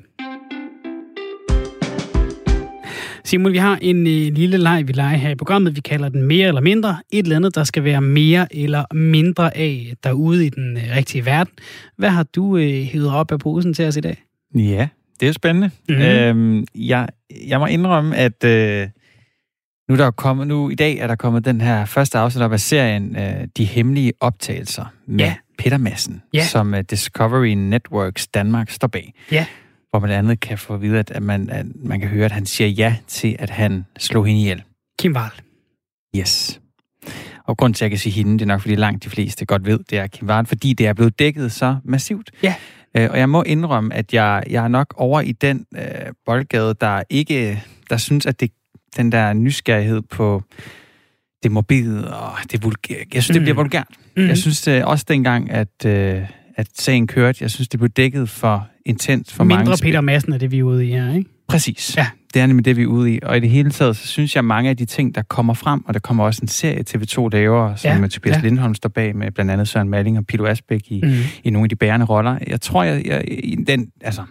[3.24, 5.76] Simon, vi har en øh, lille leg, vi leger her i programmet.
[5.76, 7.02] Vi kalder den mere eller mindre.
[7.12, 11.26] Et eller andet, der skal være mere eller mindre af derude i den øh, rigtige
[11.26, 11.52] verden.
[11.96, 14.24] Hvad har du øh, hævet op af posen til os i dag?
[14.54, 14.88] Ja,
[15.20, 15.70] det er spændende.
[15.88, 15.94] Mm.
[15.94, 17.08] Øhm, jeg,
[17.46, 18.88] jeg må indrømme, at øh,
[19.88, 22.60] nu, der er kommet, nu i dag er der kommet den her første afsnit af
[22.60, 25.34] serien øh, De Hemmelige Optagelser med ja.
[25.58, 26.44] Peter Madsen, ja.
[26.44, 29.14] som uh, Discovery Networks Danmark står bag.
[29.32, 29.46] Ja.
[29.90, 32.46] Hvor man andet kan få at vide, at man, at man kan høre, at han
[32.46, 34.62] siger ja til, at han slog hende ihjel.
[34.98, 35.32] Kim Wall.
[36.16, 36.60] Yes.
[37.44, 39.46] Og grund til, at jeg kan sige hende, det er nok, fordi langt de fleste
[39.46, 42.30] godt ved, det er Kim Wall, fordi det er blevet dækket så massivt.
[42.42, 42.54] Ja.
[42.96, 45.82] Øh, og jeg må indrømme, at jeg, jeg er nok over i den øh,
[46.26, 48.50] boldgade, der ikke der synes, at det
[48.96, 50.42] den der nysgerrighed på
[51.42, 53.04] det morbide og det vulgære.
[53.14, 53.34] Jeg synes, mm.
[53.34, 53.88] det bliver vulgært.
[54.16, 54.26] Mm.
[54.26, 56.22] Jeg synes det, også dengang, at, øh,
[56.56, 59.70] at sagen kørte, jeg synes, det blev dækket for intens for Mindre mange.
[59.70, 61.30] Mindre Peter Madsen er det, vi er ude i her, ikke?
[61.48, 61.96] Præcis.
[61.96, 62.06] Ja.
[62.34, 63.18] Det er nemlig det, vi er ude i.
[63.22, 65.84] Og i det hele taget, så synes jeg, mange af de ting, der kommer frem,
[65.86, 68.08] og der kommer også en serie TV2 laver, som ja.
[68.08, 68.40] Tobias ja.
[68.40, 71.12] Lindholm står bag med blandt andet Søren Malling og Pilo Asbæk i, mm.
[71.44, 72.38] i nogle af de bærende roller.
[72.46, 73.24] Jeg tror, jeg, jeg
[73.66, 74.22] den, altså,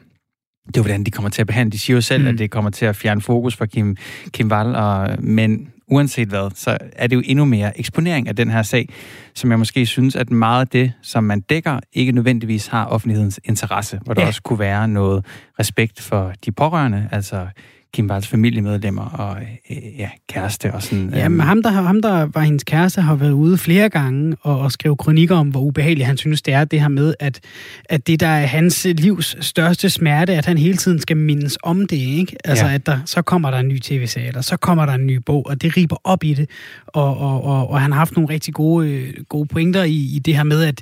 [0.67, 1.71] det er hvordan de kommer til at behandle.
[1.71, 2.27] De siger jo selv, mm.
[2.27, 3.95] at det kommer til at fjerne fokus fra Kim,
[4.31, 8.49] Kim Wall, og, men uanset hvad, så er det jo endnu mere eksponering af den
[8.49, 8.89] her sag,
[9.33, 13.39] som jeg måske synes, at meget af det, som man dækker, ikke nødvendigvis har offentlighedens
[13.43, 14.27] interesse, hvor der ja.
[14.27, 15.25] også kunne være noget
[15.59, 17.47] respekt for de pårørende, altså
[17.93, 19.37] Kim Walls familiemedlemmer og
[19.69, 21.13] øh, ja, kæreste og sådan.
[21.13, 21.47] Ja, men øhm.
[21.47, 24.97] ham der, ham, der var hendes kæreste, har været ude flere gange og, og skrev
[24.97, 27.39] kronikker om, hvor ubehageligt han synes, det er det her med, at,
[27.85, 31.87] at det der er hans livs største smerte, at han hele tiden skal mindes om
[31.87, 32.35] det, ikke?
[32.43, 32.73] Altså, ja.
[32.73, 35.45] at der, så kommer der en ny tv-serie, eller så kommer der en ny bog,
[35.45, 36.49] og det riber op i det,
[36.87, 40.19] og, og, og, og han har haft nogle rigtig gode, øh, gode pointer i, i
[40.19, 40.81] det her med, at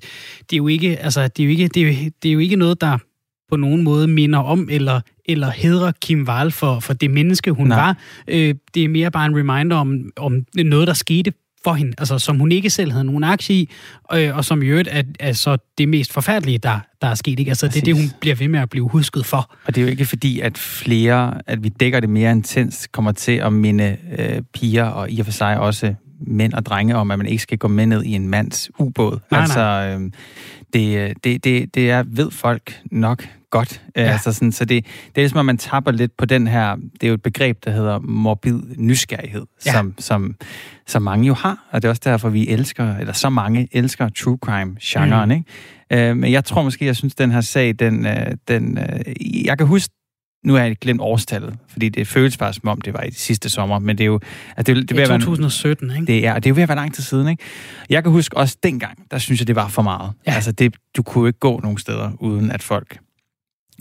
[0.50, 2.40] det er jo ikke, altså, det er jo ikke, det er jo, det er jo
[2.40, 2.98] ikke noget, der
[3.50, 7.68] på nogen måde minder om eller, eller hedrer Kim Wall for, for det menneske, hun
[7.68, 7.78] Nej.
[7.78, 7.98] var.
[8.28, 12.20] Øh, det er mere bare en reminder om, om noget, der skete for hende, altså
[12.20, 13.70] som hun ikke selv havde nogen aktie i,
[14.14, 17.40] øh, og som i øvrigt er, er så det mest forfærdelige, der, der er sket.
[17.40, 17.52] Ikke?
[17.52, 17.84] Altså Præcis.
[17.84, 19.52] det er det, hun bliver ved med at blive husket for.
[19.66, 23.12] Og det er jo ikke fordi, at flere, at vi dækker det mere intens, kommer
[23.12, 25.94] til at minde øh, piger, og i og for sig også
[26.28, 29.20] mænd og drenge om, at man ikke skal gå med ned i en mands ubåd.
[29.32, 29.96] Nej, altså, nej.
[29.96, 30.12] Øh,
[30.74, 33.82] det, det, det, det er, ved folk nok godt.
[33.96, 34.02] Ja.
[34.02, 37.04] Altså sådan, så det, det er ligesom, at man tapper lidt på den her, det
[37.04, 39.72] er jo et begreb, der hedder morbid nysgerrighed, ja.
[39.72, 40.36] som, som,
[40.88, 44.10] som mange jo har, og det er også derfor, vi elsker, eller så mange elsker
[44.10, 45.36] true crime-genren, mm.
[45.36, 46.10] ikke?
[46.10, 49.58] Øh, men jeg tror måske, jeg synes, den her sag, den, øh, den øh, jeg
[49.58, 49.94] kan huske,
[50.46, 53.50] nu har jeg glemt årstallet, fordi det føles bare som om, det var i sidste
[53.50, 54.20] sommer, men det er jo...
[54.58, 56.14] Altså det, det, det er 2017, være, ikke?
[56.14, 57.44] Det er, det er jo ved at være lang tid siden, ikke?
[57.90, 60.12] Jeg kan huske også dengang, der synes jeg, det var for meget.
[60.28, 60.34] Ja.
[60.34, 62.98] Altså, det, du kunne ikke gå nogen steder, uden at folk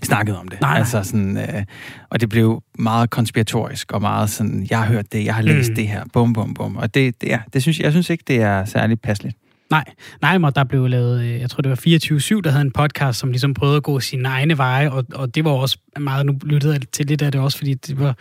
[0.07, 0.61] snakkede om det.
[0.61, 1.65] Nej, altså sådan, øh,
[2.11, 5.71] og det blev meget konspiratorisk, og meget sådan, jeg har hørt det, jeg har læst
[5.71, 5.77] mm.
[5.77, 6.77] det her, bum, bum, bum.
[6.77, 9.37] Og det, det, ja, det synes, jeg synes ikke, det er særligt passeligt.
[9.71, 9.85] Nej,
[10.23, 13.19] nej, men der blev lavet, øh, jeg tror det var 24-7, der havde en podcast,
[13.19, 16.39] som ligesom prøvede at gå sine egne veje, og, og det var også meget, nu
[16.43, 18.17] lyttede jeg til lidt af det også, fordi det var,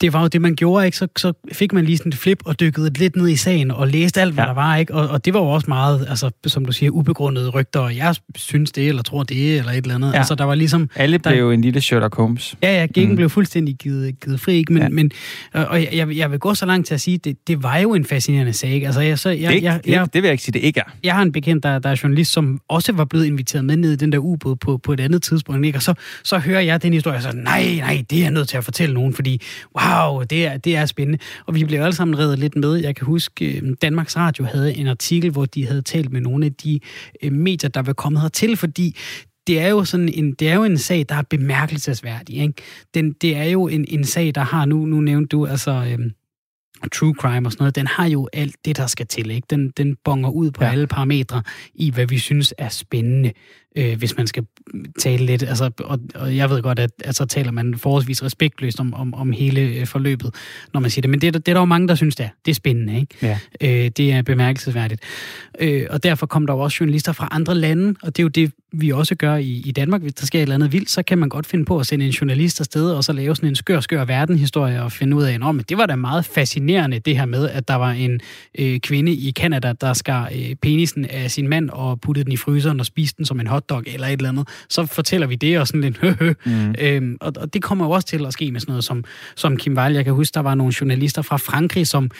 [0.00, 0.96] det var jo det, man gjorde, ikke?
[0.96, 3.88] Så, så fik man lige sådan et flip og dykkede lidt ned i sagen og
[3.88, 4.48] læste alt, hvad ja.
[4.48, 4.94] der var, ikke?
[4.94, 8.14] Og, og det var jo også meget, altså, som du siger, ubegrundede rygter, og jeg
[8.36, 10.12] synes det, eller tror det, eller et eller andet.
[10.12, 10.18] Ja.
[10.18, 10.90] Altså, der var ligesom...
[10.96, 12.56] Alle blev jo en lille Sherlock Holmes.
[12.62, 13.16] Ja, ja, gækken mm.
[13.16, 14.72] blev fuldstændig givet, givet fri, ikke?
[14.72, 14.88] Men, ja.
[14.88, 15.10] men
[15.52, 18.04] og jeg, jeg vil gå så langt til at sige, det, det var jo en
[18.04, 18.86] fascinerende sag, ikke?
[18.86, 20.80] Altså, jeg, så, jeg, det, jeg, det, jeg, det vil jeg ikke sige, det ikke
[20.80, 20.90] er.
[21.04, 23.92] Jeg har en bekendt, der, der er journalist, som også var blevet inviteret med ned
[23.92, 25.78] i den der ubåd på, på et andet tidspunkt, ikke?
[25.78, 25.94] Og så,
[26.24, 28.64] så hører jeg den historie, og så nej, nej, det er jeg nødt til at
[28.64, 29.42] fortælle nogen, fordi
[29.80, 31.18] wow, det er, det er spændende.
[31.46, 32.74] Og vi blev alle sammen reddet lidt med.
[32.74, 36.46] Jeg kan huske, øh, Danmarks Radio havde en artikel, hvor de havde talt med nogle
[36.46, 36.80] af de
[37.22, 38.96] øh, medier, der var kommet hertil, fordi
[39.46, 42.36] det er jo sådan en, det er jo en sag, der er bemærkelsesværdig.
[42.36, 42.54] Ikke?
[42.94, 45.70] Den, det er jo en, en sag, der har, nu, nu nævnte du, altså...
[45.70, 46.10] Øh,
[46.92, 49.30] true crime og sådan noget, den har jo alt det, der skal til.
[49.30, 49.46] Ikke?
[49.50, 50.70] Den, den bonger ud på ja.
[50.70, 51.42] alle parametre
[51.74, 53.32] i, hvad vi synes er spændende
[53.74, 54.46] øh, hvis man skal
[54.98, 55.42] tale lidt.
[55.42, 59.14] Altså, og, og jeg ved godt, at, at så taler man forholdsvis respektløst om, om,
[59.14, 60.34] om hele øh, forløbet,
[60.72, 61.10] når man siger det.
[61.10, 62.30] Men det, det er der jo mange, der synes, det er.
[62.44, 63.16] Det er spændende, ikke?
[63.22, 63.38] Ja.
[63.60, 65.00] Øh, det er bemærkelsesværdigt.
[65.60, 68.28] Øh, og derfor kom der jo også journalister fra andre lande, og det er jo
[68.28, 70.02] det, vi også gør i, i Danmark.
[70.02, 72.06] Hvis der sker et eller andet vildt, så kan man godt finde på at sende
[72.06, 75.32] en journalist afsted, og så lave sådan en skør, skør verdenhistorie, og finde ud af,
[75.58, 78.20] at det var da meget fascinerende, det her med, at der var en
[78.58, 82.36] øh, kvinde i Kanada, der skar øh, penisen af sin mand og puttede den i
[82.36, 84.48] fryseren og spiste den som en hotdog eller et eller andet.
[84.68, 86.32] Så fortæller vi det og sådan lidt høhø.
[86.44, 86.74] Mm.
[86.78, 89.56] Øhm, og, og det kommer jo også til at ske med sådan noget som, som
[89.56, 89.94] Kim Wall.
[89.94, 92.10] Jeg kan huske, der var nogle journalister fra Frankrig, som,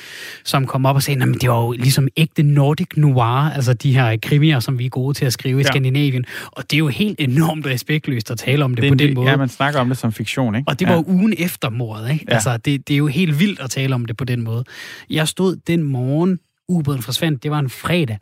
[0.44, 3.94] som kom op og sagde, at det var jo ligesom ægte Nordic Noir, altså de
[3.94, 5.68] her krimier, som vi er gode til at skrive i ja.
[5.68, 6.24] Skandinavien.
[6.46, 9.30] Og det er jo helt enormt respektløst at tale om det, det på den måde.
[9.30, 10.68] Ja, man snakker om det som fiktion, ikke?
[10.68, 11.02] Og det var ja.
[11.06, 12.24] ugen efter mordet, ikke?
[12.28, 12.34] Ja.
[12.34, 14.64] Altså, det, det er jo helt vildt at tale om det på den måde.
[15.10, 18.18] Jeg stod den morgen, ubåden forsvandt, det var en fredag,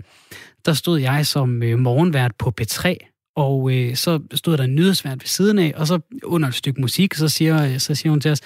[0.65, 5.23] der stod jeg som øh, morgenvært på P3, og øh, så stod der en nyhedsvært
[5.23, 8.21] ved siden af, og så under et stykke musik, så siger, øh, så siger hun
[8.21, 8.41] til os,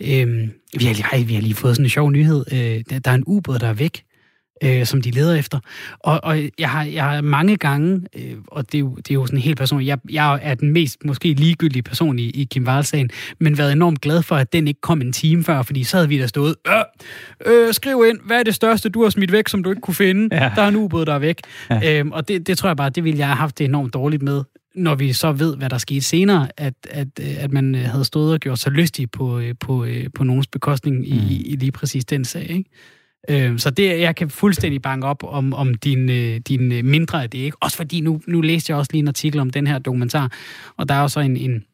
[0.00, 3.14] øh, vi, har, ej, vi har lige fået sådan en sjov nyhed, øh, der er
[3.14, 4.04] en ubåd, der er væk
[4.64, 5.60] øh, som de leder efter.
[5.98, 9.14] Og, og jeg, har, jeg har mange gange, øh, og det er, jo, det er
[9.14, 12.66] jo sådan helt personligt, jeg, jeg er den mest måske ligegyldige person i, i Kim
[12.66, 15.96] Wall-sagen, men været enormt glad for, at den ikke kom en time før, fordi så
[15.96, 16.74] havde vi der stået, øh,
[17.46, 19.94] øh, skriv ind, hvad er det største, du har smidt væk, som du ikke kunne
[19.94, 20.36] finde?
[20.36, 20.50] Ja.
[20.56, 21.40] Der er en ubåd, der er væk.
[21.70, 21.98] Ja.
[21.98, 24.22] Øhm, og det, det tror jeg bare, det ville jeg have haft det enormt dårligt
[24.22, 24.42] med,
[24.74, 28.40] når vi så ved, hvad der skete senere, at, at, at man havde stået og
[28.40, 31.26] gjort sig lystig på, øh, på, øh, på nogens bekostning i, mm.
[31.28, 32.50] i lige præcis den sag.
[32.50, 32.70] Ikke?
[33.28, 37.22] Øh, så det, jeg kan fuldstændig banke op om, om din, øh, din øh, mindre
[37.22, 37.38] af det.
[37.38, 37.56] Ikke?
[37.60, 40.32] Også fordi, nu, nu læste jeg også lige en artikel om den her dokumentar,
[40.76, 41.64] og der er også en, en,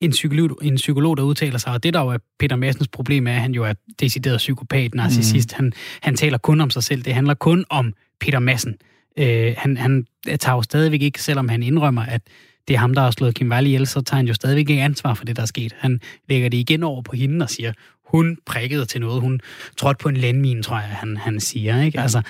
[0.00, 3.26] en, psykolog, en psykolog, der udtaler sig, og det der jo er Peter Massens problem
[3.26, 5.52] er, at han jo er decideret psykopat, narcissist.
[5.52, 5.64] Mm.
[5.64, 5.72] Han,
[6.02, 7.02] han taler kun om sig selv.
[7.02, 8.74] Det handler kun om Peter Massen.
[9.18, 10.06] Øh, han, han
[10.40, 12.22] tager jo stadigvæk ikke, selvom han indrømmer, at
[12.68, 14.82] det er ham, der har slået Kim Wall ihjel, så tager han jo stadigvæk ikke
[14.82, 15.74] ansvar for det, der er sket.
[15.78, 17.72] Han lægger det igen over på hende og siger,
[18.06, 19.20] hun prikkede til noget.
[19.20, 19.40] Hun
[19.76, 21.82] trådte på en landmine, tror jeg, han, han siger.
[21.82, 22.00] Ikke?
[22.00, 22.22] Altså,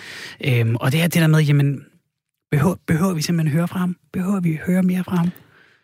[0.44, 1.84] øhm, og det er det der med, jamen,
[2.50, 3.96] behøver, behøver vi simpelthen høre fra ham?
[4.12, 5.30] Behøver vi høre mere fra ham?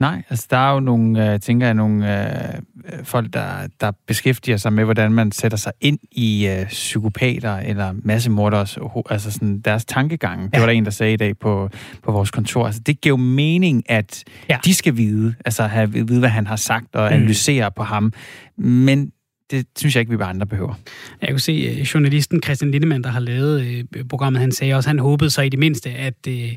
[0.02, 4.56] Nej, altså der er jo nogle, øh, tænker jeg, nogle øh, folk, der, der beskæftiger
[4.56, 8.78] sig med, hvordan man sætter sig ind i øh, psykopater eller massemorders,
[9.10, 10.40] altså sådan deres tankegang.
[10.40, 10.46] Ja.
[10.46, 11.68] Det var der en, der sagde i dag på,
[12.02, 12.66] på vores kontor.
[12.66, 14.58] Altså det giver jo mening, at ja.
[14.64, 17.14] de skal vide, altså have vide, hvad han har sagt og mm.
[17.14, 17.72] analysere mm.
[17.76, 18.12] på ham.
[18.58, 19.12] Men
[19.52, 20.74] det synes jeg ikke, vi bare andre behøver.
[21.22, 24.88] Jeg kunne se, øh, journalisten Christian Lindemann, der har lavet øh, programmet, han sagde også,
[24.88, 26.52] han håbede så i det mindste, at, øh,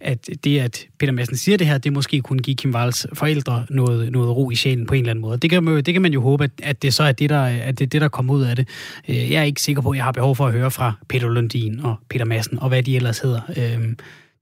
[0.00, 3.66] at det, at Peter Madsen siger det her, det måske kunne give Kim Walls forældre
[3.70, 5.38] noget, noget ro i sjælen på en eller anden måde.
[5.38, 7.42] Det kan man, det kan man jo håbe, at, at det så er det, der,
[7.42, 8.68] at det, det, der kommer ud af det.
[9.08, 11.80] Jeg er ikke sikker på, at jeg har behov for at høre fra Peter Lundin
[11.80, 13.40] og Peter Madsen, og hvad de ellers hedder.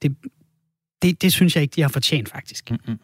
[0.02, 0.16] Det,
[1.02, 2.70] det, det synes jeg ikke, de har fortjent, faktisk.
[2.70, 2.98] Mm-hmm.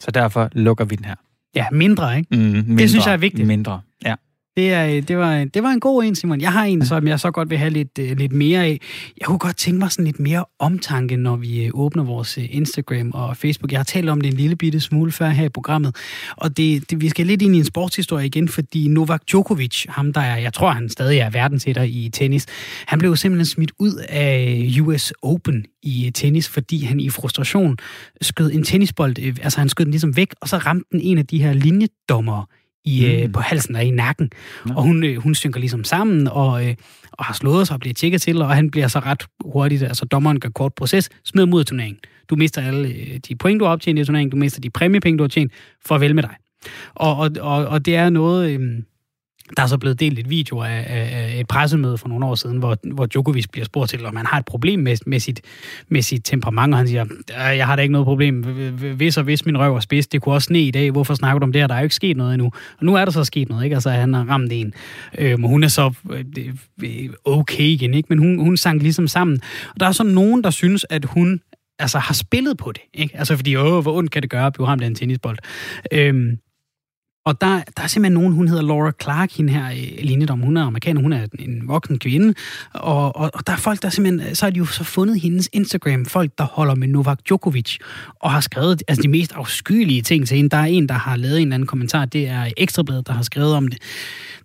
[0.00, 1.14] Så derfor lukker vi den her.
[1.54, 2.36] Ja, mindre, ikke?
[2.36, 3.46] Mm, mindre, det synes jeg er vigtigt.
[3.46, 4.14] Mindre, ja.
[4.56, 6.40] Det, er, det, var, det var en god en, Simon.
[6.40, 8.80] Jeg har en, som jeg så godt vil have lidt, uh, lidt mere af.
[9.20, 13.10] Jeg kunne godt tænke mig sådan lidt mere omtanke, når vi uh, åbner vores Instagram
[13.14, 13.72] og Facebook.
[13.72, 15.96] Jeg har talt om det en lille bitte smule før her i programmet.
[16.36, 20.12] Og det, det, vi skal lidt ind i en sportshistorie igen, fordi Novak Djokovic, ham
[20.12, 22.46] der er, jeg tror han stadig er verdensetter i tennis,
[22.86, 27.76] han blev simpelthen smidt ud af US Open i tennis, fordi han i frustration
[28.20, 31.26] skød en tennisbold, altså han skød den ligesom væk, og så ramte den en af
[31.26, 32.44] de her linjedommere
[32.84, 33.22] i, øh, mm.
[33.22, 34.30] øh, på halsen og i nakken.
[34.68, 34.74] Ja.
[34.74, 36.74] Og hun, øh, hun synker ligesom sammen og, øh,
[37.12, 40.04] og har slået sig og bliver tjekket til, og han bliver så ret hurtigt, altså
[40.04, 41.98] dommeren gør kort proces, smider mod turneringen.
[42.30, 45.18] Du mister alle øh, de point, du har optjent i turneringen, du mister de præmiepenge,
[45.18, 45.52] du har tjent,
[45.86, 46.34] farvel med dig.
[46.94, 48.50] Og, og, og, og det er noget...
[48.50, 48.82] Øh,
[49.56, 52.58] der er så blevet delt et video af, af et pressemøde for nogle år siden,
[52.58, 55.40] hvor, hvor Djokovic bliver spurgt til, om han har et problem med, med, sit,
[55.88, 58.42] med sit temperament, og han siger, øh, jeg har da ikke noget problem.
[58.96, 60.90] Hvis og hvis min røv er spids, det kunne også sne i dag.
[60.90, 61.66] Hvorfor snakker du om det her?
[61.66, 62.52] Der er jo ikke sket noget endnu.
[62.78, 63.76] Og nu er der så sket noget, ikke?
[63.76, 64.74] Altså, han har ramt en.
[65.18, 66.24] Øhm, hun er så øh,
[66.84, 68.06] øh, okay igen, ikke?
[68.08, 69.40] Men hun, hun sang ligesom sammen.
[69.74, 71.40] Og der er så nogen, der synes, at hun
[71.78, 73.18] altså, har spillet på det, ikke?
[73.18, 75.38] Altså, fordi, åh, hvor ondt kan det gøre at blive ramt af en tennisbold?
[75.92, 76.38] Øhm,
[77.24, 80.40] og der, der er simpelthen nogen, hun hedder Laura Clark, hende her øh, linjedom.
[80.40, 82.34] Hun er amerikaner, hun er en voksen kvinde.
[82.72, 85.20] Og, og, og der er folk, der simpelthen, øh, så har de jo så fundet
[85.20, 87.78] hendes Instagram, folk, der holder med Novak Djokovic,
[88.20, 90.50] og har skrevet altså, de mest afskyelige ting til hende.
[90.50, 93.22] Der er en, der har lavet en eller anden kommentar, det er Ekstrabladet, der har
[93.22, 93.78] skrevet om det.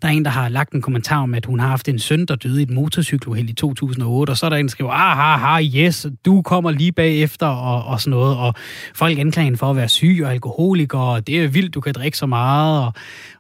[0.01, 2.25] Der er en, der har lagt en kommentar om, at hun har haft en søn,
[2.25, 5.17] der døde i et motorcykeluheld i 2008, og så er der en, der skriver, ah,
[5.17, 8.53] ha, ha, yes, du kommer lige bagefter, og, og sådan noget, og
[8.95, 11.93] folk anklager hende for at være syg og alkoholiker, og det er vildt, du kan
[11.93, 12.93] drikke så meget, meget, og,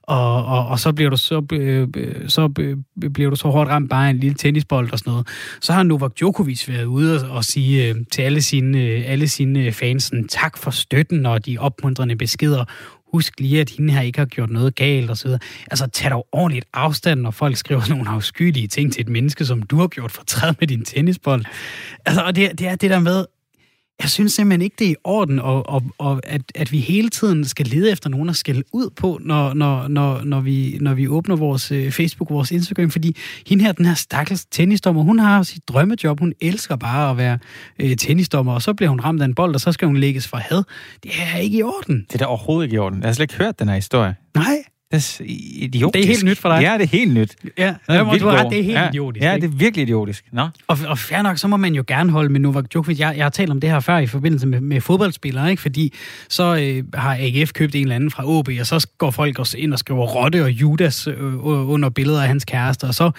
[0.03, 2.77] og, og, og så bliver du så, øh, øh så øh,
[3.13, 5.27] bliver du så hårdt ramt bare en lille tennisbold og sådan noget.
[5.61, 9.27] Så har Novak Djokovic været ude og, og sige øh, til alle sine, øh, alle
[9.27, 12.65] sine fans, tak for støtten og de opmuntrende beskeder
[13.15, 15.39] husk lige, at hende her ikke har gjort noget galt og så videre.
[15.71, 19.61] Altså, tag dog ordentligt afstand, når folk skriver nogle afskyelige ting til et menneske, som
[19.61, 21.45] du har gjort fortræd med din tennisbold.
[22.05, 23.25] Altså, og det, det er det der med,
[24.01, 27.09] jeg synes simpelthen ikke, det er i orden, og, og, og at, at vi hele
[27.09, 30.93] tiden skal lede efter nogen at skælde ud på, når, når, når, når, vi, når
[30.93, 33.15] vi åbner vores uh, Facebook, vores Instagram, fordi
[33.47, 37.39] hende her, den her stakkels tennisdommer, hun har sit drømmejob, hun elsker bare at være
[37.83, 40.27] uh, tennisdommer, og så bliver hun ramt af en bold, og så skal hun lægges
[40.27, 40.63] for had.
[41.03, 42.05] Det er ikke i orden.
[42.07, 42.99] Det er da overhovedet ikke i orden.
[43.01, 44.15] Jeg har slet ikke hørt den her historie.
[44.35, 44.64] Nej.
[44.91, 45.23] Det er
[45.63, 45.93] idiotisk.
[45.93, 46.61] Det er helt nyt for dig.
[46.61, 47.35] Ja, det er helt nyt.
[47.57, 48.89] Ja, det er, må, du har ret, det er helt ja.
[48.89, 49.23] idiotisk.
[49.23, 49.47] Ja, ikke?
[49.47, 50.25] det er virkelig idiotisk.
[50.31, 50.47] Nå.
[50.67, 52.99] Og, og fair nok, så må man jo gerne holde med Novak Djokovic.
[52.99, 55.61] Jeg, jeg har talt om det her før i forbindelse med, med fodboldspillere, ikke?
[55.61, 55.93] fordi
[56.29, 59.57] så øh, har AGF købt en eller anden fra OB, og så går folk også
[59.57, 63.11] ind og skriver Rotte og Judas øh, under billeder af hans kæreste, og så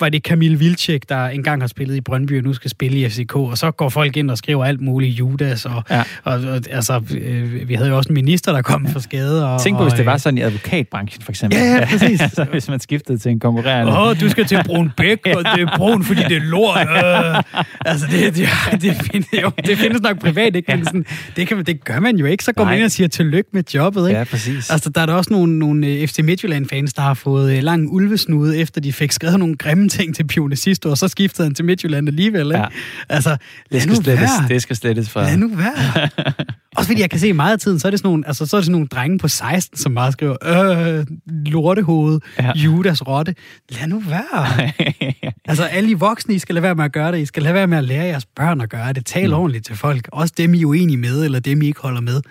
[0.00, 3.08] var det Kamil Vilcek, der engang har spillet i Brøndby og nu skal spille i
[3.08, 6.02] FCK, og så går folk ind og skriver alt muligt Judas, og, ja.
[6.24, 8.92] og, og altså, øh, vi havde jo også en minister, der kom ja.
[8.92, 9.48] for skade.
[9.54, 11.58] Og, Tænk på, og, hvis det var sådan i advokatbranchen, for eksempel.
[11.58, 12.20] Ja, ja, præcis.
[12.20, 13.92] altså, hvis man skiftede til en konkurrerende.
[13.92, 16.80] Åh, oh, du skal til Brun Bæk, og det er brun, fordi det er lort.
[16.80, 17.64] Øh.
[17.84, 18.48] Altså, det, det,
[18.82, 20.76] det, findes, jo, det findes nok privat, ikke?
[20.76, 21.06] Men sådan,
[21.36, 22.44] det, kan, det gør man jo ikke.
[22.44, 22.72] Så går Nej.
[22.72, 24.18] man ind og siger tillykke med jobbet, ikke?
[24.18, 24.70] Ja, præcis.
[24.70, 27.92] Altså, der er der også nogle, nogle øh, FC Midtjylland-fans, der har fået øh, lang
[27.92, 31.46] ulvesnude, efter de fik skrevet nogle grimme ting til Pione sidste år, og så skiftede
[31.46, 32.58] han til Midtjylland alligevel, ikke?
[32.58, 32.66] Ja.
[33.08, 33.36] Altså,
[33.72, 35.24] det skal, slettes, det skal slettes fra.
[35.24, 36.08] Lad nu være.
[36.76, 38.56] Også fordi jeg kan se meget af tiden, så er det sådan nogle, altså, så
[38.56, 42.52] er det sådan nogle drenge på 16, som bare skriver, øh, lortehoved, ja.
[42.56, 43.34] Judas rotte.
[43.70, 44.72] Lad nu være.
[45.50, 47.18] altså, alle I voksne, I skal lade være med at gøre det.
[47.18, 49.06] I skal lade være med at lære jeres børn at gøre det.
[49.06, 49.34] Tal mm.
[49.34, 50.08] ordentligt til folk.
[50.12, 52.22] Også dem, I er uenige med, eller dem, I ikke holder med.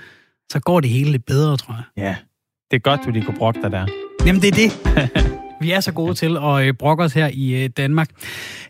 [0.52, 2.04] Så går det hele lidt bedre, tror jeg.
[2.04, 2.16] Ja,
[2.72, 3.88] det er godt, du lige kunne brokke dig der.
[4.26, 5.38] Jamen, det er det.
[5.62, 8.10] Vi er så gode til at øh, brokke os her i øh, Danmark.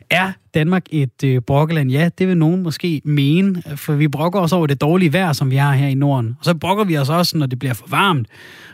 [0.10, 1.92] Er Danmark et øh, brokkeland?
[1.92, 5.52] Ja, det vil nogen måske mene, for vi brokker os over det dårlige vejr, som
[5.52, 6.36] vi har her i Norden.
[6.40, 8.28] Og så brokker vi os også, når det bliver for varmt.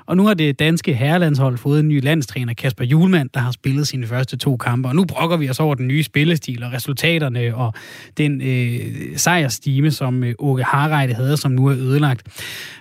[0.05, 3.87] Og nu har det danske herrelandshold fået en ny landstræner, Kasper Julemand, der har spillet
[3.87, 4.89] sine første to kampe.
[4.89, 7.73] Og nu brokker vi os over den nye spillestil og resultaterne og
[8.17, 12.23] den øh, sejrstime, som øh, Åke Harreide havde, som nu er ødelagt.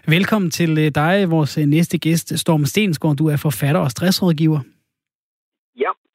[0.06, 3.16] Velkommen til øh, dig, vores øh, næste gæst, Storm Stensgaard.
[3.16, 4.60] Du er forfatter og stressrådgiver.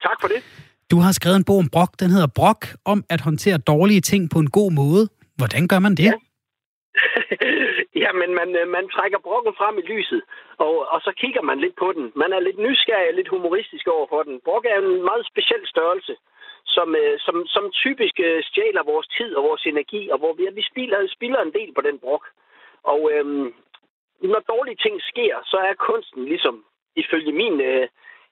[0.07, 0.41] Tak for det.
[0.91, 1.91] Du har skrevet en bog om brok.
[2.01, 2.61] Den hedder Brok,
[2.93, 5.03] om at håndtere dårlige ting på en god måde.
[5.39, 6.11] Hvordan gør man det?
[6.11, 6.17] Ja.
[8.03, 10.21] ja, men man, øh, man trækker brokken frem i lyset,
[10.65, 12.05] og, og så kigger man lidt på den.
[12.21, 14.35] Man er lidt nysgerrig og lidt humoristisk over for den.
[14.45, 16.13] Brok er en meget speciel størrelse,
[16.75, 20.43] som, øh, som, som typisk øh, stjæler vores tid og vores energi, og hvor vi,
[20.59, 22.25] vi spilder, spilder en del på den brok.
[22.93, 23.47] Og øhm,
[24.33, 26.55] når dårlige ting sker, så er kunsten ligesom,
[27.01, 27.61] ifølge min...
[27.71, 27.87] Øh,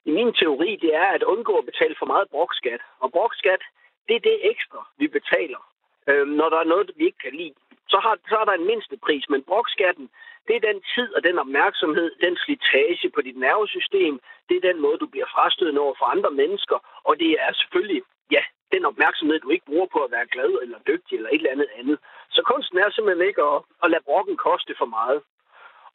[0.08, 2.80] i min teori, det er at undgå at betale for meget brokskat.
[3.02, 3.62] Og brokskat,
[4.08, 5.60] det er det ekstra, vi betaler,
[6.08, 7.54] øh, når der er noget, vi ikke kan lide.
[7.92, 10.08] Så, har, så er der en mindste pris, men brokskatten,
[10.46, 14.80] det er den tid og den opmærksomhed, den slitage på dit nervesystem, det er den
[14.80, 16.78] måde, du bliver frastødende over for andre mennesker,
[17.08, 18.42] og det er selvfølgelig, ja,
[18.72, 21.70] den opmærksomhed, du ikke bruger på at være glad eller dygtig eller et eller andet
[21.78, 21.98] andet.
[22.30, 25.20] Så kunsten er simpelthen ikke at, at lade brokken koste for meget.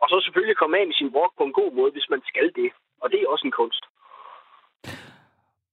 [0.02, 2.52] Og så selvfølgelig komme af med sin brok på en god måde, hvis man skal
[2.56, 2.72] det.
[3.02, 3.84] Og det er også en kunst.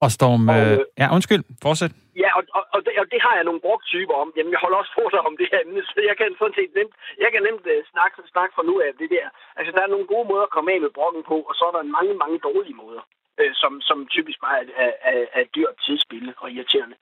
[0.05, 0.43] Og Storm...
[0.55, 1.43] Og, øh, ja, undskyld.
[1.67, 1.93] Fortsæt.
[2.23, 4.29] Ja, og, og, og, det, og det har jeg nogle brugtyper om.
[4.37, 6.95] Jamen, jeg holder også foredrag om det her emne, så jeg kan sådan set nemt,
[7.25, 9.27] jeg kan nemt uh, snakke, snakke fra nu af det der.
[9.59, 11.75] Altså, der er nogle gode måder at komme af med brokken på, og så er
[11.75, 13.03] der mange, mange dårlige måder,
[13.41, 16.97] øh, som, som typisk bare er, er, er, er dyrt tidsspil og irriterende.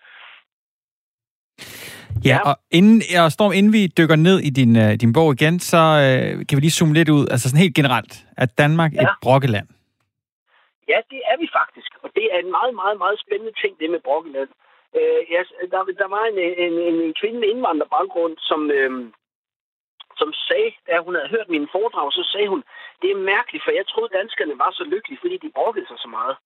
[2.29, 5.55] Ja, og inden, og Storm, inden vi dykker ned i din, uh, din bog igen,
[5.71, 7.25] så uh, kan vi lige zoome lidt ud.
[7.33, 9.03] Altså sådan helt generelt, at Danmark ja.
[9.03, 9.69] et brokkeland.
[10.93, 11.91] Ja, det er vi faktisk.
[12.17, 14.49] Det er en meget, meget, meget spændende ting, det med Brokkeland.
[14.99, 15.41] Øh, ja,
[15.73, 18.93] der, der var en, en, en, en kvinde med indvandrerbaggrund, som, øh,
[20.21, 22.65] som sagde, da hun havde hørt mine foredrag, så sagde hun,
[23.03, 26.09] det er mærkeligt, for jeg troede, danskerne var så lykkelige, fordi de brokkede sig så
[26.09, 26.37] meget.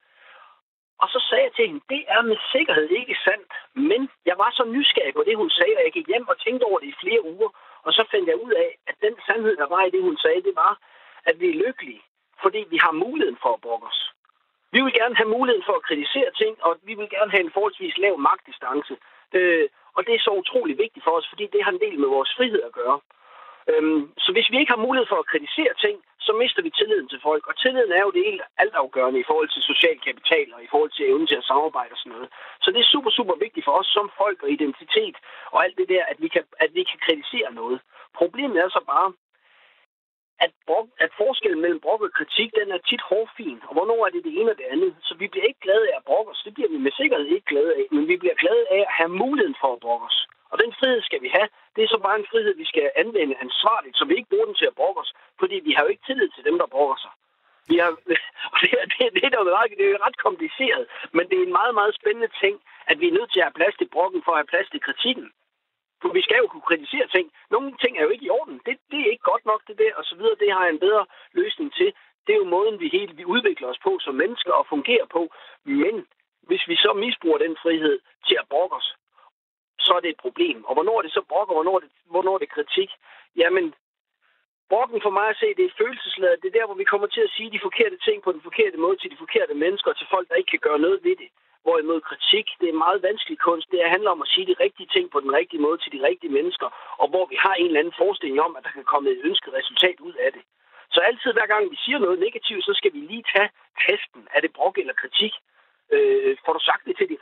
[1.03, 4.51] Og så sagde jeg til hende, det er med sikkerhed ikke sandt, men jeg var
[4.59, 7.01] så nysgerrig på det, hun sagde, og jeg gik hjem og tænkte over det i
[7.03, 7.51] flere uger,
[7.83, 10.43] og så fandt jeg ud af, at den sandhed, der var i det, hun sagde,
[10.43, 10.73] det var,
[11.25, 12.03] at vi er lykkelige,
[12.43, 14.09] fordi vi har muligheden for at brokke os.
[14.73, 17.55] Vi vil gerne have muligheden for at kritisere ting, og vi vil gerne have en
[17.57, 18.95] forholdsvis lav magtdistance.
[19.33, 22.09] Øh, og det er så utrolig vigtigt for os, fordi det har en del med
[22.09, 22.99] vores frihed at gøre.
[23.71, 25.97] Øhm, så hvis vi ikke har mulighed for at kritisere ting,
[26.27, 27.47] så mister vi tilliden til folk.
[27.51, 30.93] Og tilliden er jo det helt altafgørende i forhold til social kapital og i forhold
[30.95, 32.29] til evnen til at samarbejde og sådan noget.
[32.62, 35.16] Så det er super, super vigtigt for os som folk og identitet
[35.55, 37.79] og alt det der, at vi kan, at vi kan kritisere noget.
[38.21, 39.09] Problemet er så bare,
[40.45, 43.59] at, brok, at forskellen mellem brok og kritik, den er tit hårfin.
[43.68, 44.93] Og hvornår er det det ene og det andet?
[45.07, 46.43] Så vi bliver ikke glade af at brokke os.
[46.47, 47.84] Det bliver vi med sikkerhed ikke glade af.
[47.95, 50.18] Men vi bliver glade af at have muligheden for at brokke os.
[50.51, 51.49] Og den frihed skal vi have.
[51.74, 54.55] Det er så bare en frihed, vi skal anvende ansvarligt, så vi ikke bruger den
[54.61, 55.12] til at brokke os.
[55.41, 57.12] Fordi vi har jo ikke tillid til dem, der brokker sig.
[57.70, 57.91] Vi har,
[58.53, 59.47] og det, er, det, det, er jo
[59.80, 60.84] det er ret kompliceret,
[61.16, 62.55] men det er en meget, meget spændende ting,
[62.91, 64.80] at vi er nødt til at have plads til brokken for at have plads til
[64.86, 65.26] kritikken.
[66.03, 67.32] For vi skal jo kunne kritisere ting.
[67.51, 68.61] Nogle ting er jo ikke i orden.
[68.66, 70.40] Det, det er ikke godt nok, det der, og så videre.
[70.42, 71.92] Det har jeg en bedre løsning til.
[72.26, 75.22] Det er jo måden, vi helt vi udvikler os på som mennesker og fungerer på.
[75.64, 76.07] Men
[76.48, 78.88] hvis vi så misbruger den frihed til at brokke os,
[79.78, 80.64] så er det et problem.
[80.64, 82.90] Og hvornår er det så brokker, hvornår er det, hvornår er det kritik?
[83.36, 83.74] Jamen,
[84.68, 86.42] brokken for mig at se, det er følelsesladet.
[86.42, 88.78] Det er der, hvor vi kommer til at sige de forkerte ting på den forkerte
[88.84, 91.30] måde til de forkerte mennesker, til folk, der ikke kan gøre noget ved det.
[91.64, 93.66] Hvorimod kritik, det er meget vanskelig kunst.
[93.70, 96.36] Det handler om at sige de rigtige ting på den rigtige måde til de rigtige
[96.38, 96.68] mennesker,
[97.02, 99.52] og hvor vi har en eller anden forestilling om, at der kan komme et ønsket
[99.58, 100.42] resultat ud af det.
[100.94, 103.50] Så altid hver gang vi siger noget negativt, så skal vi lige tage
[103.84, 104.22] testen.
[104.34, 105.32] Er det brok eller kritik?
[105.94, 107.18] Øh, får du sagt det til de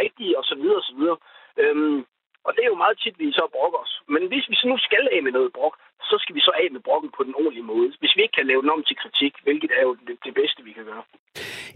[0.00, 1.18] rigtige, og så videre, og så videre.
[1.62, 2.06] Øhm,
[2.46, 3.94] og det er jo meget tit, vi så brokker os.
[4.14, 5.74] Men hvis vi så nu skal af med noget brok,
[6.10, 7.88] så skal vi så af med brokken på den ordentlige måde.
[8.00, 10.60] Hvis vi ikke kan lave den om til kritik, hvilket er jo det, det bedste,
[10.68, 11.04] vi kan gøre.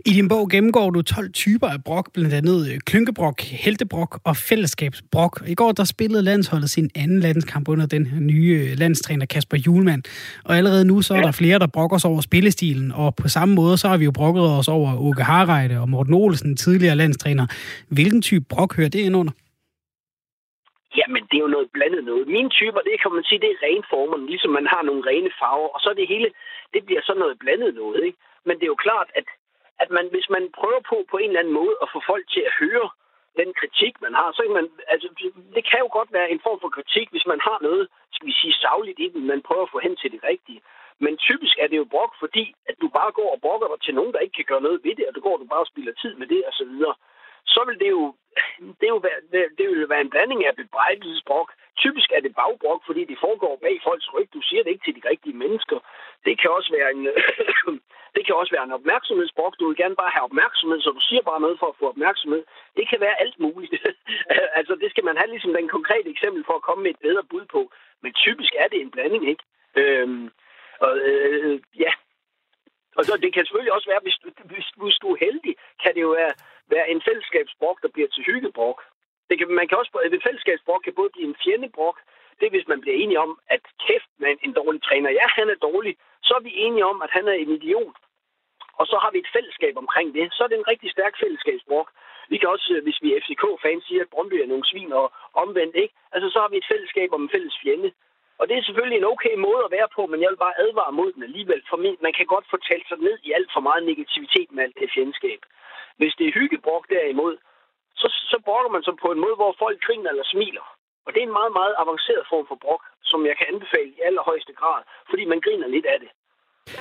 [0.09, 4.37] I din bog gennemgår du 12 typer af brok, blandt andet øh, klynkebrok, heltebrok og
[4.37, 5.35] fællesskabsbrok.
[5.47, 9.57] I går der spillede landsholdet sin anden landskamp under den her nye øh, landstræner Kasper
[9.67, 10.03] Julemand.
[10.45, 11.25] Og allerede nu så er ja.
[11.25, 14.11] der flere, der brokker sig over spillestilen, og på samme måde så har vi jo
[14.11, 17.47] brokket os over Åke Harreide og Morten Olsen, tidligere landstræner.
[17.89, 19.33] Hvilken type brok hører det ind under?
[20.99, 22.29] Jamen, det er jo noget blandet noget.
[22.29, 25.31] Mine typer, det kan man sige, det er rene former, ligesom man har nogle rene
[25.41, 26.31] farver, og så er det hele,
[26.75, 28.19] det bliver sådan noget blandet noget, ikke?
[28.47, 29.27] Men det er jo klart, at,
[29.83, 32.43] at man, hvis man prøver på på en eller anden måde at få folk til
[32.49, 32.89] at høre
[33.41, 35.09] den kritik, man har, så kan man, altså,
[35.57, 38.35] det kan jo godt være en form for kritik, hvis man har noget, skal vi
[38.41, 40.63] sige, savligt i den, man prøver at få hen til det rigtige.
[41.05, 43.95] Men typisk er det jo brok, fordi at du bare går og brokker dig til
[43.95, 45.93] nogen, der ikke kan gøre noget ved det, og du går du bare og spilder
[46.03, 46.95] tid med det, og så videre
[47.55, 48.15] så vil det jo,
[48.81, 51.49] det, jo være, det vil være en blanding af bebrejdelsesbrok.
[51.85, 54.29] Typisk er det bagbrok, fordi det foregår bag folks ryg.
[54.35, 55.79] Du siger det ikke til de rigtige mennesker.
[56.25, 57.03] Det kan også være en,
[58.17, 59.55] det kan også være en opmærksomhedsbrok.
[59.61, 62.43] Du vil gerne bare have opmærksomhed, så du siger bare noget for at få opmærksomhed.
[62.77, 63.75] Det kan være alt muligt.
[64.59, 67.25] altså, det skal man have ligesom den konkrete eksempel for at komme med et bedre
[67.31, 67.61] bud på.
[68.03, 69.45] Men typisk er det en blanding, ikke?
[69.77, 70.31] Øhm,
[70.81, 71.93] og, øh, øh ja,
[72.97, 75.95] og så det kan selvfølgelig også være, hvis du, hvis, hvis du er heldig, kan
[75.95, 76.35] det jo være,
[76.75, 78.79] være en fællesskabsbrok, der bliver til hyggebrok.
[79.29, 81.97] Det kan, man kan også, et fællesskabsbrok kan både blive en fjendebrok,
[82.39, 85.49] det er, hvis man bliver enige om, at kæft med en dårlig træner, ja, han
[85.51, 87.97] er dårlig, så er vi enige om, at han er en idiot.
[88.81, 90.25] Og så har vi et fællesskab omkring det.
[90.33, 91.89] Så er det en rigtig stærk fællesskabsbrok.
[92.29, 95.77] Vi kan også, hvis vi er FCK-fans, sige, at Brøndby er nogle svin og omvendt,
[95.77, 95.95] ikke?
[96.13, 97.93] Altså, så har vi et fællesskab om en fælles fjende.
[98.41, 100.93] Og det er selvfølgelig en okay måde at være på, men jeg vil bare advare
[100.93, 101.63] mod den alligevel.
[101.71, 101.77] For
[102.07, 104.95] man kan godt få talt sig ned i alt for meget negativitet med alt det
[104.95, 105.41] fjendskab.
[105.99, 107.37] Hvis det er hyggebrok derimod,
[108.01, 110.67] så, så brokker man sig på en måde, hvor folk griner eller smiler.
[111.07, 114.01] Og det er en meget, meget avanceret form for brok, som jeg kan anbefale i
[114.09, 116.11] allerhøjeste grad, fordi man griner lidt af det.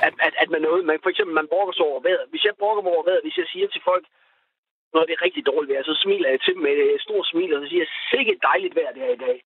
[0.06, 2.26] At, at, at man noget, man, for eksempel man brokker sig over vejret.
[2.30, 4.04] Hvis jeg brokker mig over vejret, hvis jeg siger til folk,
[4.94, 7.54] når det er rigtig dårligt vejr, så smiler jeg til dem med et stort smil,
[7.54, 9.38] og så siger jeg, sikkert dejligt vejr det er i dag.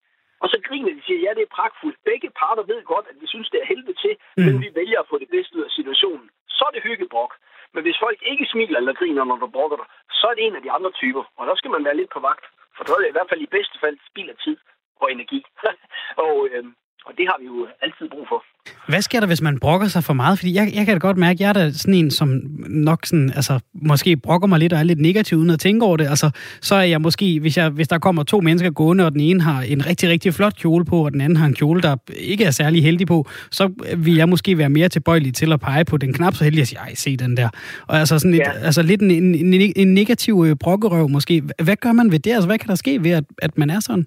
[0.43, 1.99] Og så griner de og siger, ja, det er pragtfuldt.
[2.41, 4.45] Parter ved godt, at vi synes, det er helvede til, mm.
[4.47, 6.27] men vi vælger at få det bedste ud af situationen.
[6.57, 7.33] Så er det hyggebrok.
[7.75, 9.87] Men hvis folk ikke smiler eller griner, når du brokker dig,
[10.19, 11.25] så er det en af de andre typer.
[11.39, 12.45] Og der skal man være lidt på vagt.
[12.77, 14.57] For så er det i hvert fald i bedste fald spild af tid
[15.01, 15.41] og energi.
[16.27, 16.65] og, øh,
[17.07, 18.45] og det har vi jo altid brug for.
[18.91, 20.39] Hvad sker der, hvis man brokker sig for meget?
[20.39, 22.29] Fordi jeg, jeg kan da godt mærke, at jeg er da sådan en, som
[22.69, 25.97] nok sådan, altså, måske brokker mig lidt og er lidt negativ uden at tænke over
[25.97, 26.07] det.
[26.09, 26.31] Altså,
[26.61, 29.41] så er jeg måske, hvis, jeg, hvis der kommer to mennesker gående, og den ene
[29.41, 32.45] har en rigtig, rigtig flot kjole på, og den anden har en kjole, der ikke
[32.45, 35.97] er særlig heldig på, så vil jeg måske være mere tilbøjelig til at pege på
[35.97, 37.49] den knap så heldig og sige, ej, se den der.
[37.87, 38.53] Og altså sådan et, ja.
[38.53, 41.43] altså lidt en, en, en, en negativ øh, brokkerøv måske.
[41.63, 42.33] Hvad gør man ved det?
[42.33, 44.07] Altså, hvad kan der ske ved, at, at man er sådan?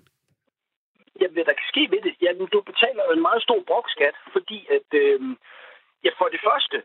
[1.35, 2.15] hvad der kan ske ved det?
[2.21, 5.19] Jamen, du betaler en meget stor brokskat, fordi at, øh,
[6.05, 6.77] ja, for det første,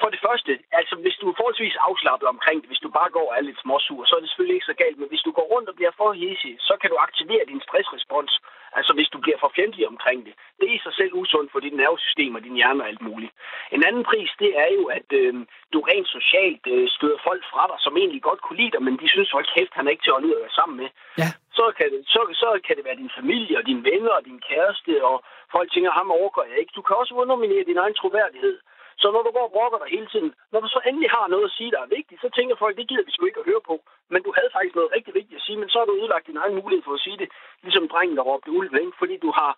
[0.00, 3.26] for det første, altså hvis du er forholdsvis afslappet omkring det, hvis du bare går
[3.30, 5.46] og er lidt småsur, så er det selvfølgelig ikke så galt, men hvis du går
[5.52, 8.32] rundt og bliver for hissig, så kan du aktivere din stressrespons,
[8.78, 10.34] altså hvis du bliver for fjendtlig omkring det.
[10.58, 13.32] Det er i sig selv usundt for dit nervesystem og din hjerne og alt muligt.
[13.76, 15.34] En anden pris, det er jo, at øh,
[15.72, 18.96] du rent socialt øh, støder folk fra dig, som egentlig godt kunne lide dig, men
[19.02, 20.88] de synes, at kæft, han er ikke til at holde ud at være sammen med.
[21.22, 21.30] Ja.
[21.58, 24.40] Så, kan det, så, så kan det være din familie og dine venner og din
[24.48, 25.16] kæreste, og
[25.54, 26.76] folk tænker, ham overgår jeg ikke.
[26.76, 28.56] Du kan også underminere din egen troværdighed.
[29.02, 31.44] Så når du går og brokker dig hele tiden, når du så endelig har noget
[31.48, 33.64] at sige, der er vigtigt, så tænker folk, det gider vi sgu ikke at høre
[33.70, 33.76] på.
[34.12, 36.42] Men du havde faktisk noget rigtig vigtigt at sige, men så har du ødelagt din
[36.42, 37.28] egen mulighed for at sige det,
[37.62, 38.98] ligesom drengen, der råbte ulve, ikke?
[38.98, 39.52] fordi du har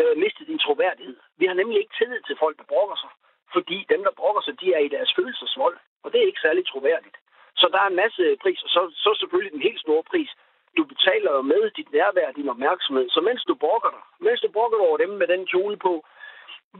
[0.00, 1.16] øh, mistet din troværdighed.
[1.40, 3.12] Vi har nemlig ikke tillid til folk, der brokker sig.
[3.54, 5.76] Fordi dem, der brokker sig, de er i deres følelsesvold.
[6.04, 7.16] Og det er ikke særlig troværdigt.
[7.60, 10.30] Så der er en masse pris, og så, så selvfølgelig den helt store pris.
[10.76, 13.08] Du betaler jo med dit nærvær din opmærksomhed.
[13.10, 15.92] Så mens du brokker dig, mens du brokker over dem med den kjole på,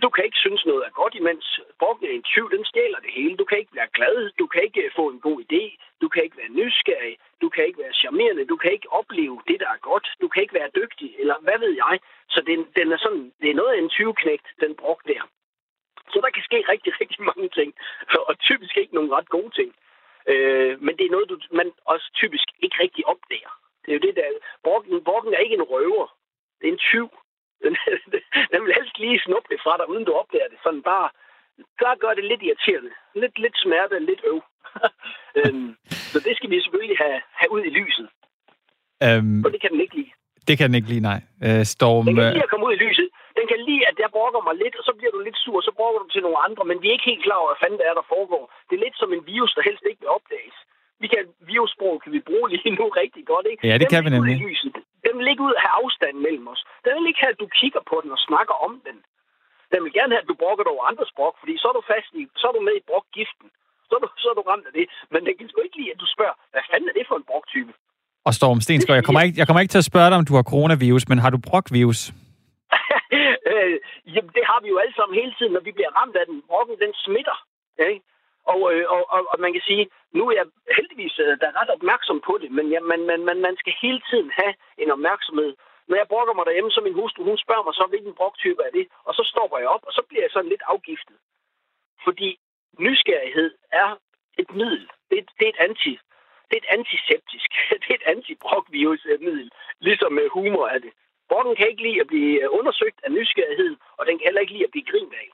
[0.02, 3.12] du kan ikke synes noget er godt, imens brokken er en tyv, den stjæler det
[3.12, 3.36] hele.
[3.36, 5.62] Du kan ikke være glad, du kan ikke øh, få en god idé,
[6.00, 9.60] du kan ikke være nysgerrig, du kan ikke være charmerende, du kan ikke opleve det,
[9.60, 12.00] der er godt, du kan ikke være dygtig, eller hvad ved jeg.
[12.28, 15.22] Så den, den er sådan, det er noget af en tyvknægt, den brok der.
[16.12, 17.74] Så der kan ske rigtig, rigtig mange ting,
[18.28, 19.74] og typisk ikke nogle ret gode ting.
[20.26, 23.52] Øh, men det er noget, du, man også typisk ikke rigtig opdager.
[23.82, 24.24] Det er jo det, der...
[24.64, 26.06] Brokken, brokken er ikke en røver.
[26.60, 27.08] Det er en tyv.
[27.64, 27.76] Den,
[28.52, 30.58] den vil helst lige snuppe det fra dig, uden du opdager det.
[30.64, 31.08] Sådan bare,
[31.80, 32.92] gør, gør det lidt irriterende.
[33.22, 34.40] Lidt, lidt smerte, lidt øv.
[35.40, 35.68] øhm,
[36.12, 38.08] så det skal vi selvfølgelig have, have ud i lyset.
[39.06, 40.12] Um, og det kan den ikke lide.
[40.48, 41.20] Det kan den ikke lide, nej.
[41.46, 42.04] Uh, Storm...
[42.06, 43.08] Den kan øh, lige at komme ud i lyset.
[43.38, 45.66] Den kan lide, at jeg brokker mig lidt, og så bliver du lidt sur, og
[45.68, 47.78] så brokker du til nogle andre, men vi er ikke helt klar over, hvad fanden
[47.80, 48.44] det er, der foregår.
[48.68, 50.56] Det er lidt som en virus, der helst ikke vil opdages.
[51.02, 53.60] Vi kan, virussprog kan vi bruge lige nu rigtig godt, ikke?
[53.68, 54.36] Ja, det den kan vi nemlig.
[55.04, 56.62] Den vil ikke ud have afstand mellem os.
[56.84, 58.96] Den vil ikke have, at du kigger på den og snakker om den.
[59.72, 61.82] Den vil gerne have, at du brokker dig over andres brok, fordi så er du
[61.92, 63.48] fast i, så er du med i brokgiften.
[63.88, 64.86] Så er, du, så er du ramt af det.
[65.12, 67.26] Men den kan sgu ikke lide, at du spørger, hvad fanden er det for en
[67.30, 67.72] broktype?
[68.28, 70.34] Og Storm Stensgaard, jeg kommer, ikke, jeg kommer ikke til at spørge dig, om du
[70.38, 72.00] har coronavirus, men har du brokvirus?
[73.52, 73.76] øh,
[74.14, 76.36] jamen, det har vi jo alle sammen hele tiden, når vi bliver ramt af den.
[76.50, 77.38] Brokken, den smitter.
[77.88, 78.00] Ikke?
[78.52, 79.84] Og, øh, og, og, og man kan sige,
[80.16, 80.46] nu er jeg
[80.76, 83.74] heldigvis øh, der er ret opmærksom på det, men ja, man, man, man, man skal
[83.82, 85.52] hele tiden have en opmærksomhed.
[85.88, 88.72] Når jeg brokker mig derhjemme, så min hustru, hun spørger mig så, hvilken broktype er
[88.78, 91.16] det, og så stopper jeg op, og så bliver jeg sådan lidt afgiftet.
[92.04, 92.38] Fordi
[92.78, 93.88] nysgerrighed er
[94.38, 94.84] et middel.
[95.10, 95.98] Det, er, det er et anti
[96.50, 97.50] det er et antiseptisk,
[97.82, 100.92] det er et antibrokvirusmiddel, ligesom med humor er det.
[101.28, 104.64] Brokken kan ikke lide at blive undersøgt af nysgerrighed, og den kan heller ikke lide
[104.64, 105.28] at blive grint af.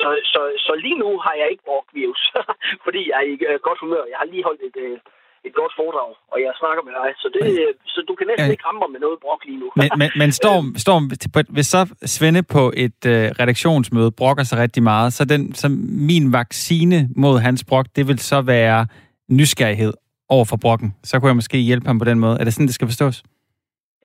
[0.00, 2.22] Så, så, så lige nu har jeg ikke brugt virus,
[2.84, 4.02] fordi jeg er i uh, godt humør.
[4.12, 4.98] Jeg har lige holdt et, uh,
[5.48, 7.08] et godt foredrag, og jeg snakker med dig.
[7.22, 8.54] Så, det, uh, så du kan næsten ja.
[8.54, 9.68] ikke ramme mig med noget brok lige nu.
[9.80, 11.04] men, men, men Storm, Storm,
[11.56, 11.80] hvis så
[12.14, 15.66] Svende på et uh, redaktionsmøde brokker sig rigtig meget, så, den, så
[16.12, 18.80] min vaccine mod hans brok, det vil så være
[19.40, 19.94] nysgerrighed
[20.28, 20.88] over for brokken.
[21.02, 22.36] Så kunne jeg måske hjælpe ham på den måde.
[22.40, 23.16] Er det sådan, det skal forstås?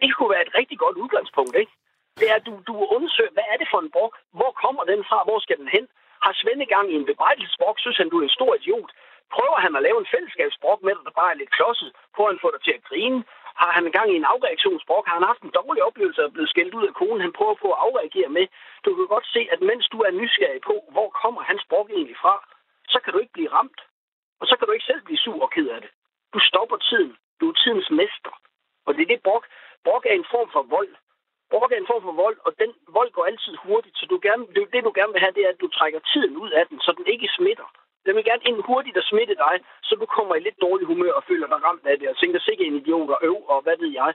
[0.02, 1.72] Det kunne være et rigtig godt udgangspunkt, ikke?
[2.20, 4.14] Det er, at du, du undersøger, hvad er det for en brok?
[4.38, 5.18] Hvor kommer den fra?
[5.28, 5.86] Hvor skal den hen?
[6.26, 7.78] Har Svende gang i en bebrejdelsesbrok?
[7.80, 8.92] Synes han, du er en stor idiot?
[9.36, 11.92] Prøver han at lave en fællesskabsbrok med dig, der bare er lidt klodset?
[12.16, 13.20] Prøver han at få dig til at grine?
[13.62, 15.06] Har han gang i en afreaktionsbrok?
[15.08, 17.22] Har han haft en dårlig oplevelse og blevet skældt ud af konen?
[17.26, 18.46] Han prøver på at afreagere med.
[18.86, 22.18] Du kan godt se, at mens du er nysgerrig på, hvor kommer hans brok egentlig
[22.24, 22.36] fra,
[22.94, 23.82] så kan du ikke blive ramt.
[24.40, 25.92] Og så kan du ikke selv blive sur og ked af det.
[26.34, 27.14] Du stopper tiden.
[27.40, 28.34] Du er tidens mester.
[28.86, 29.46] Og det er det brok.
[29.86, 30.94] Brok er en form for vold.
[31.52, 34.62] Brok en form for vold, og den vold går altid hurtigt, så du gerne, det,
[34.74, 36.92] det du gerne vil have, det er, at du trækker tiden ud af den, så
[36.98, 37.68] den ikke smitter.
[38.06, 41.14] Den vil gerne ind hurtigt og smitte dig, så du kommer i lidt dårlig humør
[41.20, 43.78] og føler dig ramt af det, og tænker sikkert en idiot og øv, og hvad
[43.78, 44.14] ved jeg.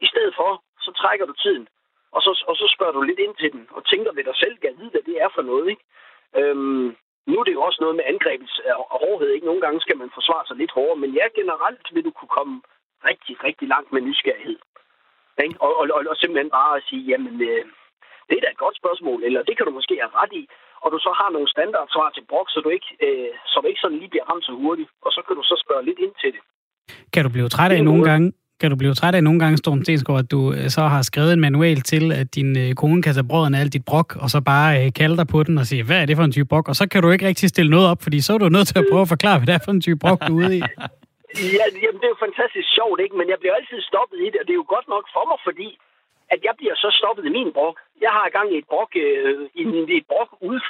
[0.00, 1.68] I stedet for, så trækker du tiden,
[2.12, 4.56] og så, og så spørger du lidt ind til den, og tænker ved dig selv,
[4.58, 5.84] kan vide, hvad det er for noget, ikke?
[6.36, 6.96] Øhm,
[7.26, 8.60] nu er det jo også noget med angrebets
[8.92, 9.46] og hårdhed, ikke?
[9.46, 12.62] Nogle gange skal man forsvare sig lidt hårdere, men ja, generelt vil du kunne komme
[13.04, 14.58] rigtig, rigtig langt med nysgerrighed.
[15.44, 15.56] Ikke?
[15.64, 17.62] Og, og, og, og simpelthen bare at sige, jamen, øh,
[18.28, 20.44] det er da et godt spørgsmål, eller det kan du måske have ret i,
[20.82, 23.82] og du så har nogle standardsvar til brok, så du ikke, øh, så du ikke
[23.84, 26.30] sådan lige bliver ramt så hurtigt, og så kan du så spørge lidt ind til
[26.34, 26.42] det.
[27.12, 28.26] Kan du blive træt af nogle gange,
[28.60, 31.32] kan du blive træt af nogle gange, Storm Stensgaard, at du øh, så har skrevet
[31.32, 34.30] en manual til, at din øh, kone kan tage brøden af alt dit brok, og
[34.30, 36.48] så bare øh, kalde dig på den og sige, hvad er det for en type
[36.48, 36.68] brok?
[36.68, 38.78] Og så kan du ikke rigtig stille noget op, fordi så er du nødt til
[38.78, 40.62] at prøve at forklare, hvad det er for en type brok, du er ude i.
[41.56, 43.16] Ja, jamen, det er jo fantastisk sjovt, ikke?
[43.16, 45.38] Men jeg bliver altid stoppet i det, og det er jo godt nok for mig,
[45.44, 45.78] fordi
[46.34, 47.76] at jeg bliver så stoppet i min brok.
[48.00, 49.62] Jeg har gang i et brok, øh, i,
[49.98, 50.60] et brok ud,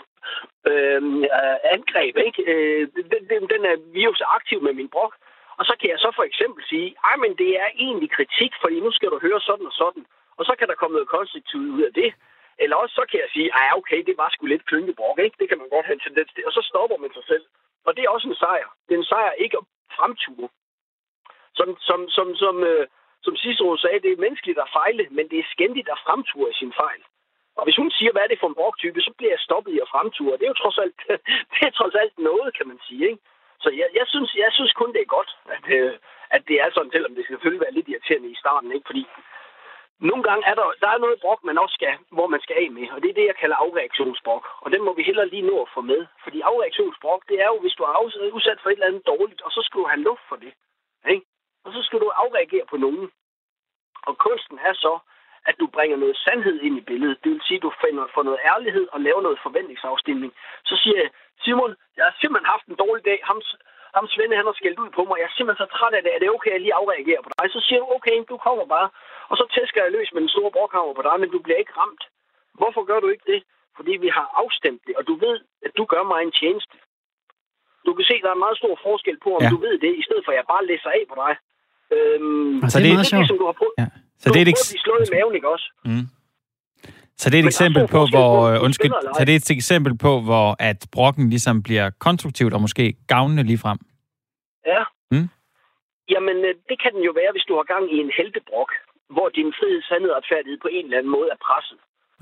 [0.70, 2.40] øhm, øh, angreb, ikke?
[2.52, 2.88] Øh,
[3.30, 5.14] den, den, er virus aktiv med min brok.
[5.58, 8.80] Og så kan jeg så for eksempel sige, ej, men det er egentlig kritik, fordi
[8.80, 10.04] nu skal du høre sådan og sådan.
[10.38, 12.10] Og så kan der komme noget konstruktivt ud af det.
[12.62, 15.36] Eller også så kan jeg sige, ej, okay, det var sgu lidt klynkebrok, ikke?
[15.40, 16.46] Det kan man godt have en tendens til.
[16.46, 17.44] Og så stopper man sig selv.
[17.86, 18.68] Og det er også en sejr.
[18.86, 19.64] Det er en sejr ikke at
[19.96, 20.48] fremture.
[21.58, 22.86] Som, som, som, som, øh,
[23.22, 26.58] som Cicero sagde, det er menneskeligt at fejle, men det er skændigt at fremture i
[26.60, 27.02] sin fejl.
[27.58, 29.78] Og hvis hun siger, hvad er det for en broktype, så bliver jeg stoppet i
[29.84, 30.38] at fremture.
[30.38, 30.96] Det er jo trods alt,
[31.52, 33.04] det er trods alt noget, kan man sige.
[33.10, 33.22] Ikke?
[33.64, 35.94] Så jeg, jeg, synes, jeg synes kun, det er godt, at, øh,
[36.30, 38.72] at det er sådan, selvom det skal selvfølgelig være lidt irriterende i starten.
[38.72, 38.86] Ikke?
[38.90, 39.04] Fordi
[40.00, 42.70] nogle gange er der, der er noget brok, man også skal, hvor man skal af
[42.70, 44.44] med, og det er det, jeg kalder afreaktionsbrok.
[44.60, 46.06] Og den må vi heller lige nå at få med.
[46.24, 49.50] Fordi afreaktionsbrok, det er jo, hvis du er udsat for et eller andet dårligt, og
[49.50, 50.52] så skal du have luft for det.
[51.08, 51.26] Ikke?
[51.64, 53.10] Og så skal du afreagere på nogen.
[54.08, 54.98] Og kunsten er så
[55.46, 57.18] at du bringer noget sandhed ind i billedet.
[57.24, 60.32] Det vil sige, at du finder, får noget ærlighed og laver noget forventningsafstemning.
[60.64, 61.10] Så siger jeg,
[61.42, 63.20] Simon, jeg har simpelthen haft en dårlig dag.
[63.28, 63.42] Ham,
[63.96, 65.16] ham Svende, han har skældt ud på mig.
[65.20, 66.10] Jeg er simpelthen så træt af det.
[66.16, 67.44] Er det okay, at jeg lige afreagerer på dig?
[67.56, 68.88] Så siger du, okay, du kommer bare.
[69.30, 71.74] Og så tæsker jeg løs med den store brokhammer på dig, men du bliver ikke
[71.80, 72.02] ramt.
[72.58, 73.40] Hvorfor gør du ikke det?
[73.76, 75.36] Fordi vi har afstemt det, og du ved,
[75.66, 76.76] at du gør mig en tjeneste.
[77.86, 79.50] Du kan se, at der er en meget stor forskel på, om ja.
[79.54, 81.32] du ved det, i stedet for at jeg bare læser af på dig.
[81.96, 83.28] Øhm, altså, det er meget sjovt.
[83.30, 83.88] Det, du har prøvet, ja.
[84.22, 85.66] Så det er et eks- blive slået i maven, ikke også?
[85.88, 86.06] Mm.
[87.20, 90.12] Så det er et eksempel på, hvor du undskyld, så det er et eksempel på,
[90.28, 93.78] hvor at brokken ligesom bliver konstruktivt og måske gavnende lige frem.
[94.72, 94.82] Ja.
[95.12, 95.28] Mm.
[96.12, 98.70] Jamen, øh, det kan den jo være, hvis du har gang i en heltebrok,
[99.14, 101.78] hvor din frihed, sandhed og retfærdighed på en eller anden måde er presset.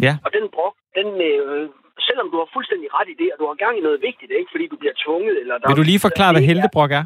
[0.07, 0.15] Ja.
[0.25, 1.63] Og den brok, den, øh,
[2.09, 4.53] selvom du har fuldstændig ret i det, og du har gang i noget vigtigt, ikke
[4.55, 5.55] fordi du bliver tvunget, eller...
[5.59, 7.05] Der Vil du lige forklare, hvad heltebrok er?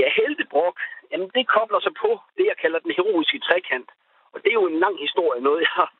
[0.00, 0.76] Ja, heltebrok,
[1.10, 3.88] jamen det kobler sig på det, jeg kalder den heroiske trekant.
[4.32, 5.90] Og det er jo en lang historie, noget jeg har,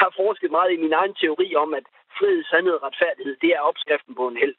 [0.00, 1.86] har forsket meget i min egen teori om, at
[2.18, 4.58] frihed, sandhed og retfærdighed, det er opskriften på en held.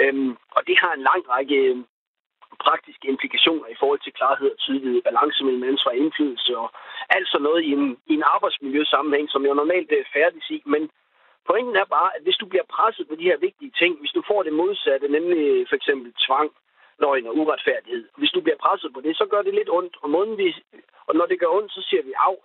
[0.00, 1.84] Øhm, og det har en lang række øhm,
[2.66, 6.68] praktiske implikationer i forhold til klarhed og tydelighed, balance mellem ansvar og indflydelse og
[7.10, 10.62] alt sådan noget i en, i en arbejdsmiljøsammenhæng, som jeg normalt øh, er færdig i.
[10.66, 10.90] Men
[11.48, 14.22] pointen er bare, at hvis du bliver presset på de her vigtige ting, hvis du
[14.30, 16.50] får det modsatte, nemlig øh, for eksempel tvang,
[16.98, 18.04] løgn og uretfærdighed.
[18.16, 19.96] Hvis du bliver presset på det, så gør det lidt ondt.
[20.02, 20.46] Og, måden vi,
[21.06, 22.36] og når det gør ondt, så siger vi af.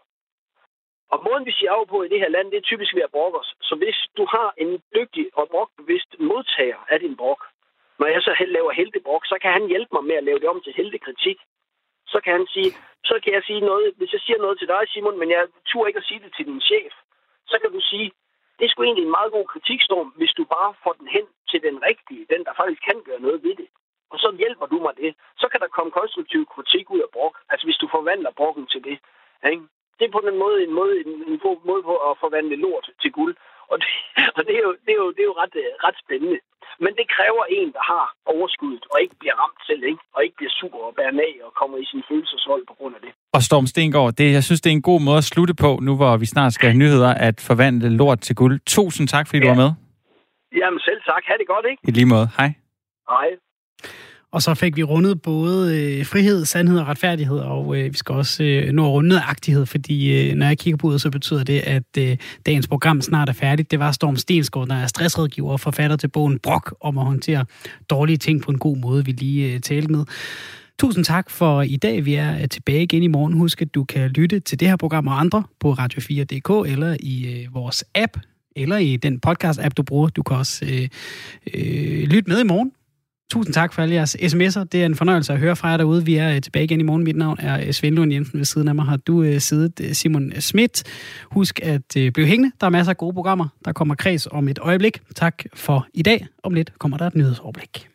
[1.13, 3.15] Og måden, vi siger af på i det her land, det er typisk ved at
[3.15, 3.55] brokke os.
[3.61, 7.41] Så hvis du har en dygtig og brokbevidst modtager af din brok,
[7.99, 10.61] når jeg så laver heldebrok, så kan han hjælpe mig med at lave det om
[10.61, 11.37] til heldekritik.
[12.07, 12.69] Så kan han sige,
[13.09, 15.87] så kan jeg sige noget, hvis jeg siger noget til dig, Simon, men jeg tur
[15.87, 16.93] ikke at sige det til din chef,
[17.47, 18.11] så kan du sige,
[18.57, 21.61] det er sgu egentlig en meget god kritikstorm, hvis du bare får den hen til
[21.67, 23.67] den rigtige, den der faktisk kan gøre noget ved det.
[24.11, 25.15] Og så hjælper du mig det.
[25.41, 27.35] Så kan der komme konstruktiv kritik ud af brok.
[27.49, 28.97] Altså hvis du forvandler brokken til det.
[29.51, 29.63] Ikke?
[29.97, 32.85] Det er på den måde en måde, en, en god måde på at forvandle lort
[33.01, 33.35] til guld.
[33.71, 33.89] Og det,
[34.37, 36.39] og det er jo, det er jo, det er jo ret, øh, ret spændende.
[36.83, 40.01] Men det kræver en, der har overskuddet, og ikke bliver ramt selv, ikke?
[40.15, 43.01] og ikke bliver sur og bærer af og kommer i sin følelsesvold på grund af
[43.05, 43.11] det.
[43.37, 45.95] Og Storm Stengård, det, jeg synes, det er en god måde at slutte på, nu
[45.95, 48.55] hvor vi snart skal have nyheder, at forvandle lort til guld.
[48.75, 49.43] Tusind tak, fordi ja.
[49.43, 49.71] du var med.
[50.59, 51.23] Jamen selv tak.
[51.29, 51.81] Ha' det godt, ikke?
[51.87, 52.27] I lige måde.
[52.37, 52.49] Hej.
[53.09, 53.27] Hej.
[54.33, 58.15] Og så fik vi rundet både øh, frihed, sandhed og retfærdighed, og øh, vi skal
[58.15, 61.43] også øh, nå at runde agtighed, fordi øh, når jeg kigger på det, så betyder
[61.43, 63.71] det, at øh, dagens program snart er færdigt.
[63.71, 67.45] Det var Storm Stensgaard, der er stressrådgiver og forfatter til bogen Brok om at håndtere
[67.89, 70.05] dårlige ting på en god måde, vi lige øh, talte med.
[70.79, 72.05] Tusind tak for i dag.
[72.05, 73.33] Vi er øh, tilbage igen i morgen.
[73.33, 77.43] Husk, at du kan lytte til det her program og andre på radio4.dk eller i
[77.43, 78.17] øh, vores app,
[78.55, 80.07] eller i den podcast-app, du bruger.
[80.07, 80.89] Du kan også øh,
[81.53, 82.71] øh, lytte med i morgen.
[83.33, 84.63] Tusind tak for alle jeres sms'er.
[84.63, 86.05] Det er en fornøjelse at høre fra jer derude.
[86.05, 87.03] Vi er øh, tilbage igen i morgen.
[87.03, 88.39] Mit navn er øh, Svend Lund Jensen.
[88.39, 90.83] Ved siden af mig har du øh, siddet Simon Schmidt.
[91.31, 91.81] Husk at
[92.13, 92.51] blive hængende.
[92.61, 93.47] Der er masser af gode programmer.
[93.65, 95.01] Der kommer kreds om et øjeblik.
[95.15, 96.27] Tak for i dag.
[96.43, 97.89] Om lidt kommer der et nyhedsoverblik.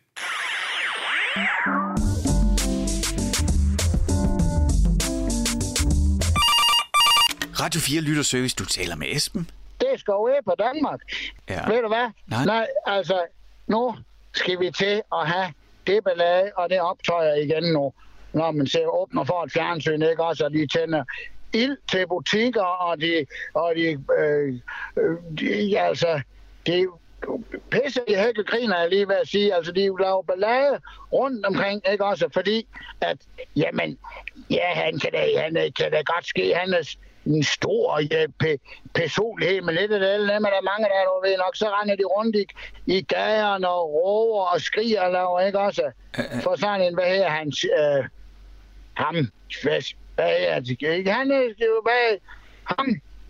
[7.59, 9.49] Radio 4 Lytterservice, du taler med Esben.
[9.79, 10.99] Det skal jo på Danmark.
[11.49, 11.67] Ja.
[11.67, 12.07] Ved du hvad?
[12.27, 12.45] Nej.
[12.45, 13.21] Nej, altså,
[13.67, 13.95] nu
[14.33, 15.53] skal vi til at have
[15.87, 17.93] det belag og det optøjer igen nu.
[18.33, 21.03] Når man ser åbner for et fjernsyn, ikke også, og de tænder
[21.53, 24.53] ild til butikker, og de, og de, øh,
[24.97, 26.21] øh de altså,
[26.67, 26.87] de
[27.71, 29.55] pisse i hækkegriner, griner, jeg lige ved at sige.
[29.55, 30.79] Altså, de laver ballade
[31.13, 32.29] rundt omkring, ikke også?
[32.33, 32.67] Fordi,
[33.01, 33.17] at,
[33.55, 33.97] jamen,
[34.49, 38.89] ja, han kan da, han kan da godt ske, han er en stor ja, pe-
[38.93, 42.03] personlighed, men lidt af det, er der mange, der du ved nok, så render de
[42.03, 42.45] rundt i,
[42.85, 45.91] i gaderne og råber og skriger og laver, ikke også?
[46.43, 48.05] For sådan en, hvad her hans, øh,
[48.93, 49.15] ham,
[49.63, 51.11] hvad, hvad er det, ikke?
[51.11, 52.17] Han er, det er jo, hvad,
[52.63, 52.87] ham,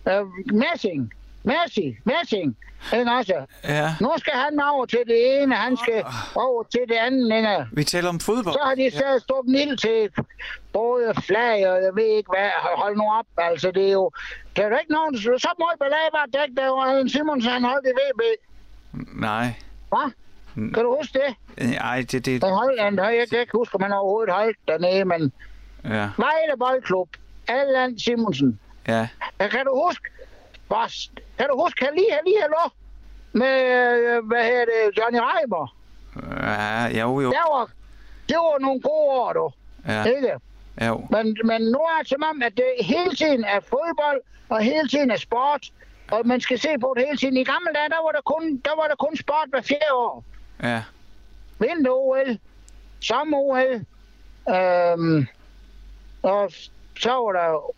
[0.08, 1.12] øh, Messing,
[1.44, 2.56] Messi, Messing,
[2.94, 3.46] ikke også?
[3.64, 7.66] Ja, Nu skal han over til det ene, han skal over til det andet, ikke?
[7.72, 8.54] vi taler om fodbold.
[8.54, 10.24] Så har de så stukket ild til
[10.72, 12.50] både flag og jeg ved ikke hvad.
[12.76, 14.10] Hold nu op, altså det er jo...
[14.56, 15.16] Der er ikke nogen...
[15.18, 18.22] Så meget ballade var dæk, der var Simonsen, han holdt i VB.
[19.20, 19.54] Nej.
[19.88, 20.10] Hvad?
[20.54, 21.68] Kan du huske det?
[21.70, 22.24] Nej, det...
[22.26, 25.32] det Han holdt, han, jeg kan ikke huske, om han overhovedet holdt dernede, men...
[25.84, 27.08] ja, Vejle Boldklub,
[27.48, 28.60] Allan Simonsen.
[28.88, 29.08] ja.
[29.40, 30.09] Ja, Kan du huske?
[30.70, 30.88] Hvad,
[31.38, 32.64] kan du huske, kan lige, lige hallo?
[33.32, 35.66] Med, øh, hvad hedder det, Johnny Reimer.
[36.42, 37.30] Ja, jo, jo.
[37.30, 37.70] Det var,
[38.28, 39.50] det var nogle gode år, du.
[39.88, 40.32] Ja, Ikke?
[40.86, 41.06] jo.
[41.10, 44.88] Men, men nu er det som om, at det hele tiden er fodbold, og hele
[44.88, 45.70] tiden er sport.
[46.10, 47.36] Og man skal se på det hele tiden.
[47.36, 50.24] I gamle dage, der var der kun, der var der kun sport hver fjerde år.
[50.62, 50.82] Ja,
[51.58, 52.38] Vinter-OL,
[53.00, 53.84] sommer-OL,
[54.54, 55.26] øhm,
[56.22, 56.52] og
[56.98, 57.72] så var der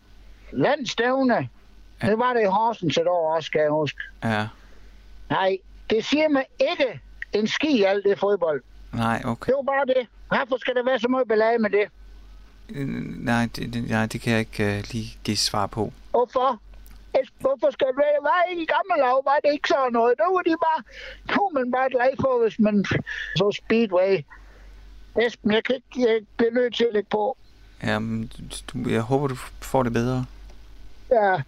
[0.52, 1.48] landstævne,
[2.06, 3.98] Det var det i Horsens et år også, skal jeg huske.
[4.24, 4.46] Ja.
[5.30, 5.58] Nej,
[5.90, 7.00] det siger mig ikke
[7.32, 8.62] en ski alt det fodbold.
[8.92, 9.46] Nej, okay.
[9.46, 10.06] Det var bare det.
[10.28, 11.86] Hvorfor skal der være så meget belage med det?
[12.68, 12.88] Øh,
[13.24, 15.92] Nej, det, nej, det kan jeg ikke uh, lige give svar på.
[16.10, 16.60] Hvorfor?
[17.40, 18.22] Hvorfor skal det være?
[18.22, 20.14] Var ikke i gamle lav, var det ikke sådan noget.
[20.18, 20.82] Der var de bare,
[21.28, 22.84] er man bare glad for, hvis man
[23.36, 24.24] så speedway.
[25.26, 27.36] Esben, jeg kan ikke, jeg bliver nødt til at lægge på.
[27.82, 28.32] Jamen,
[28.72, 30.24] du, jeg håber, du får det bedre.
[31.10, 31.42] Ja,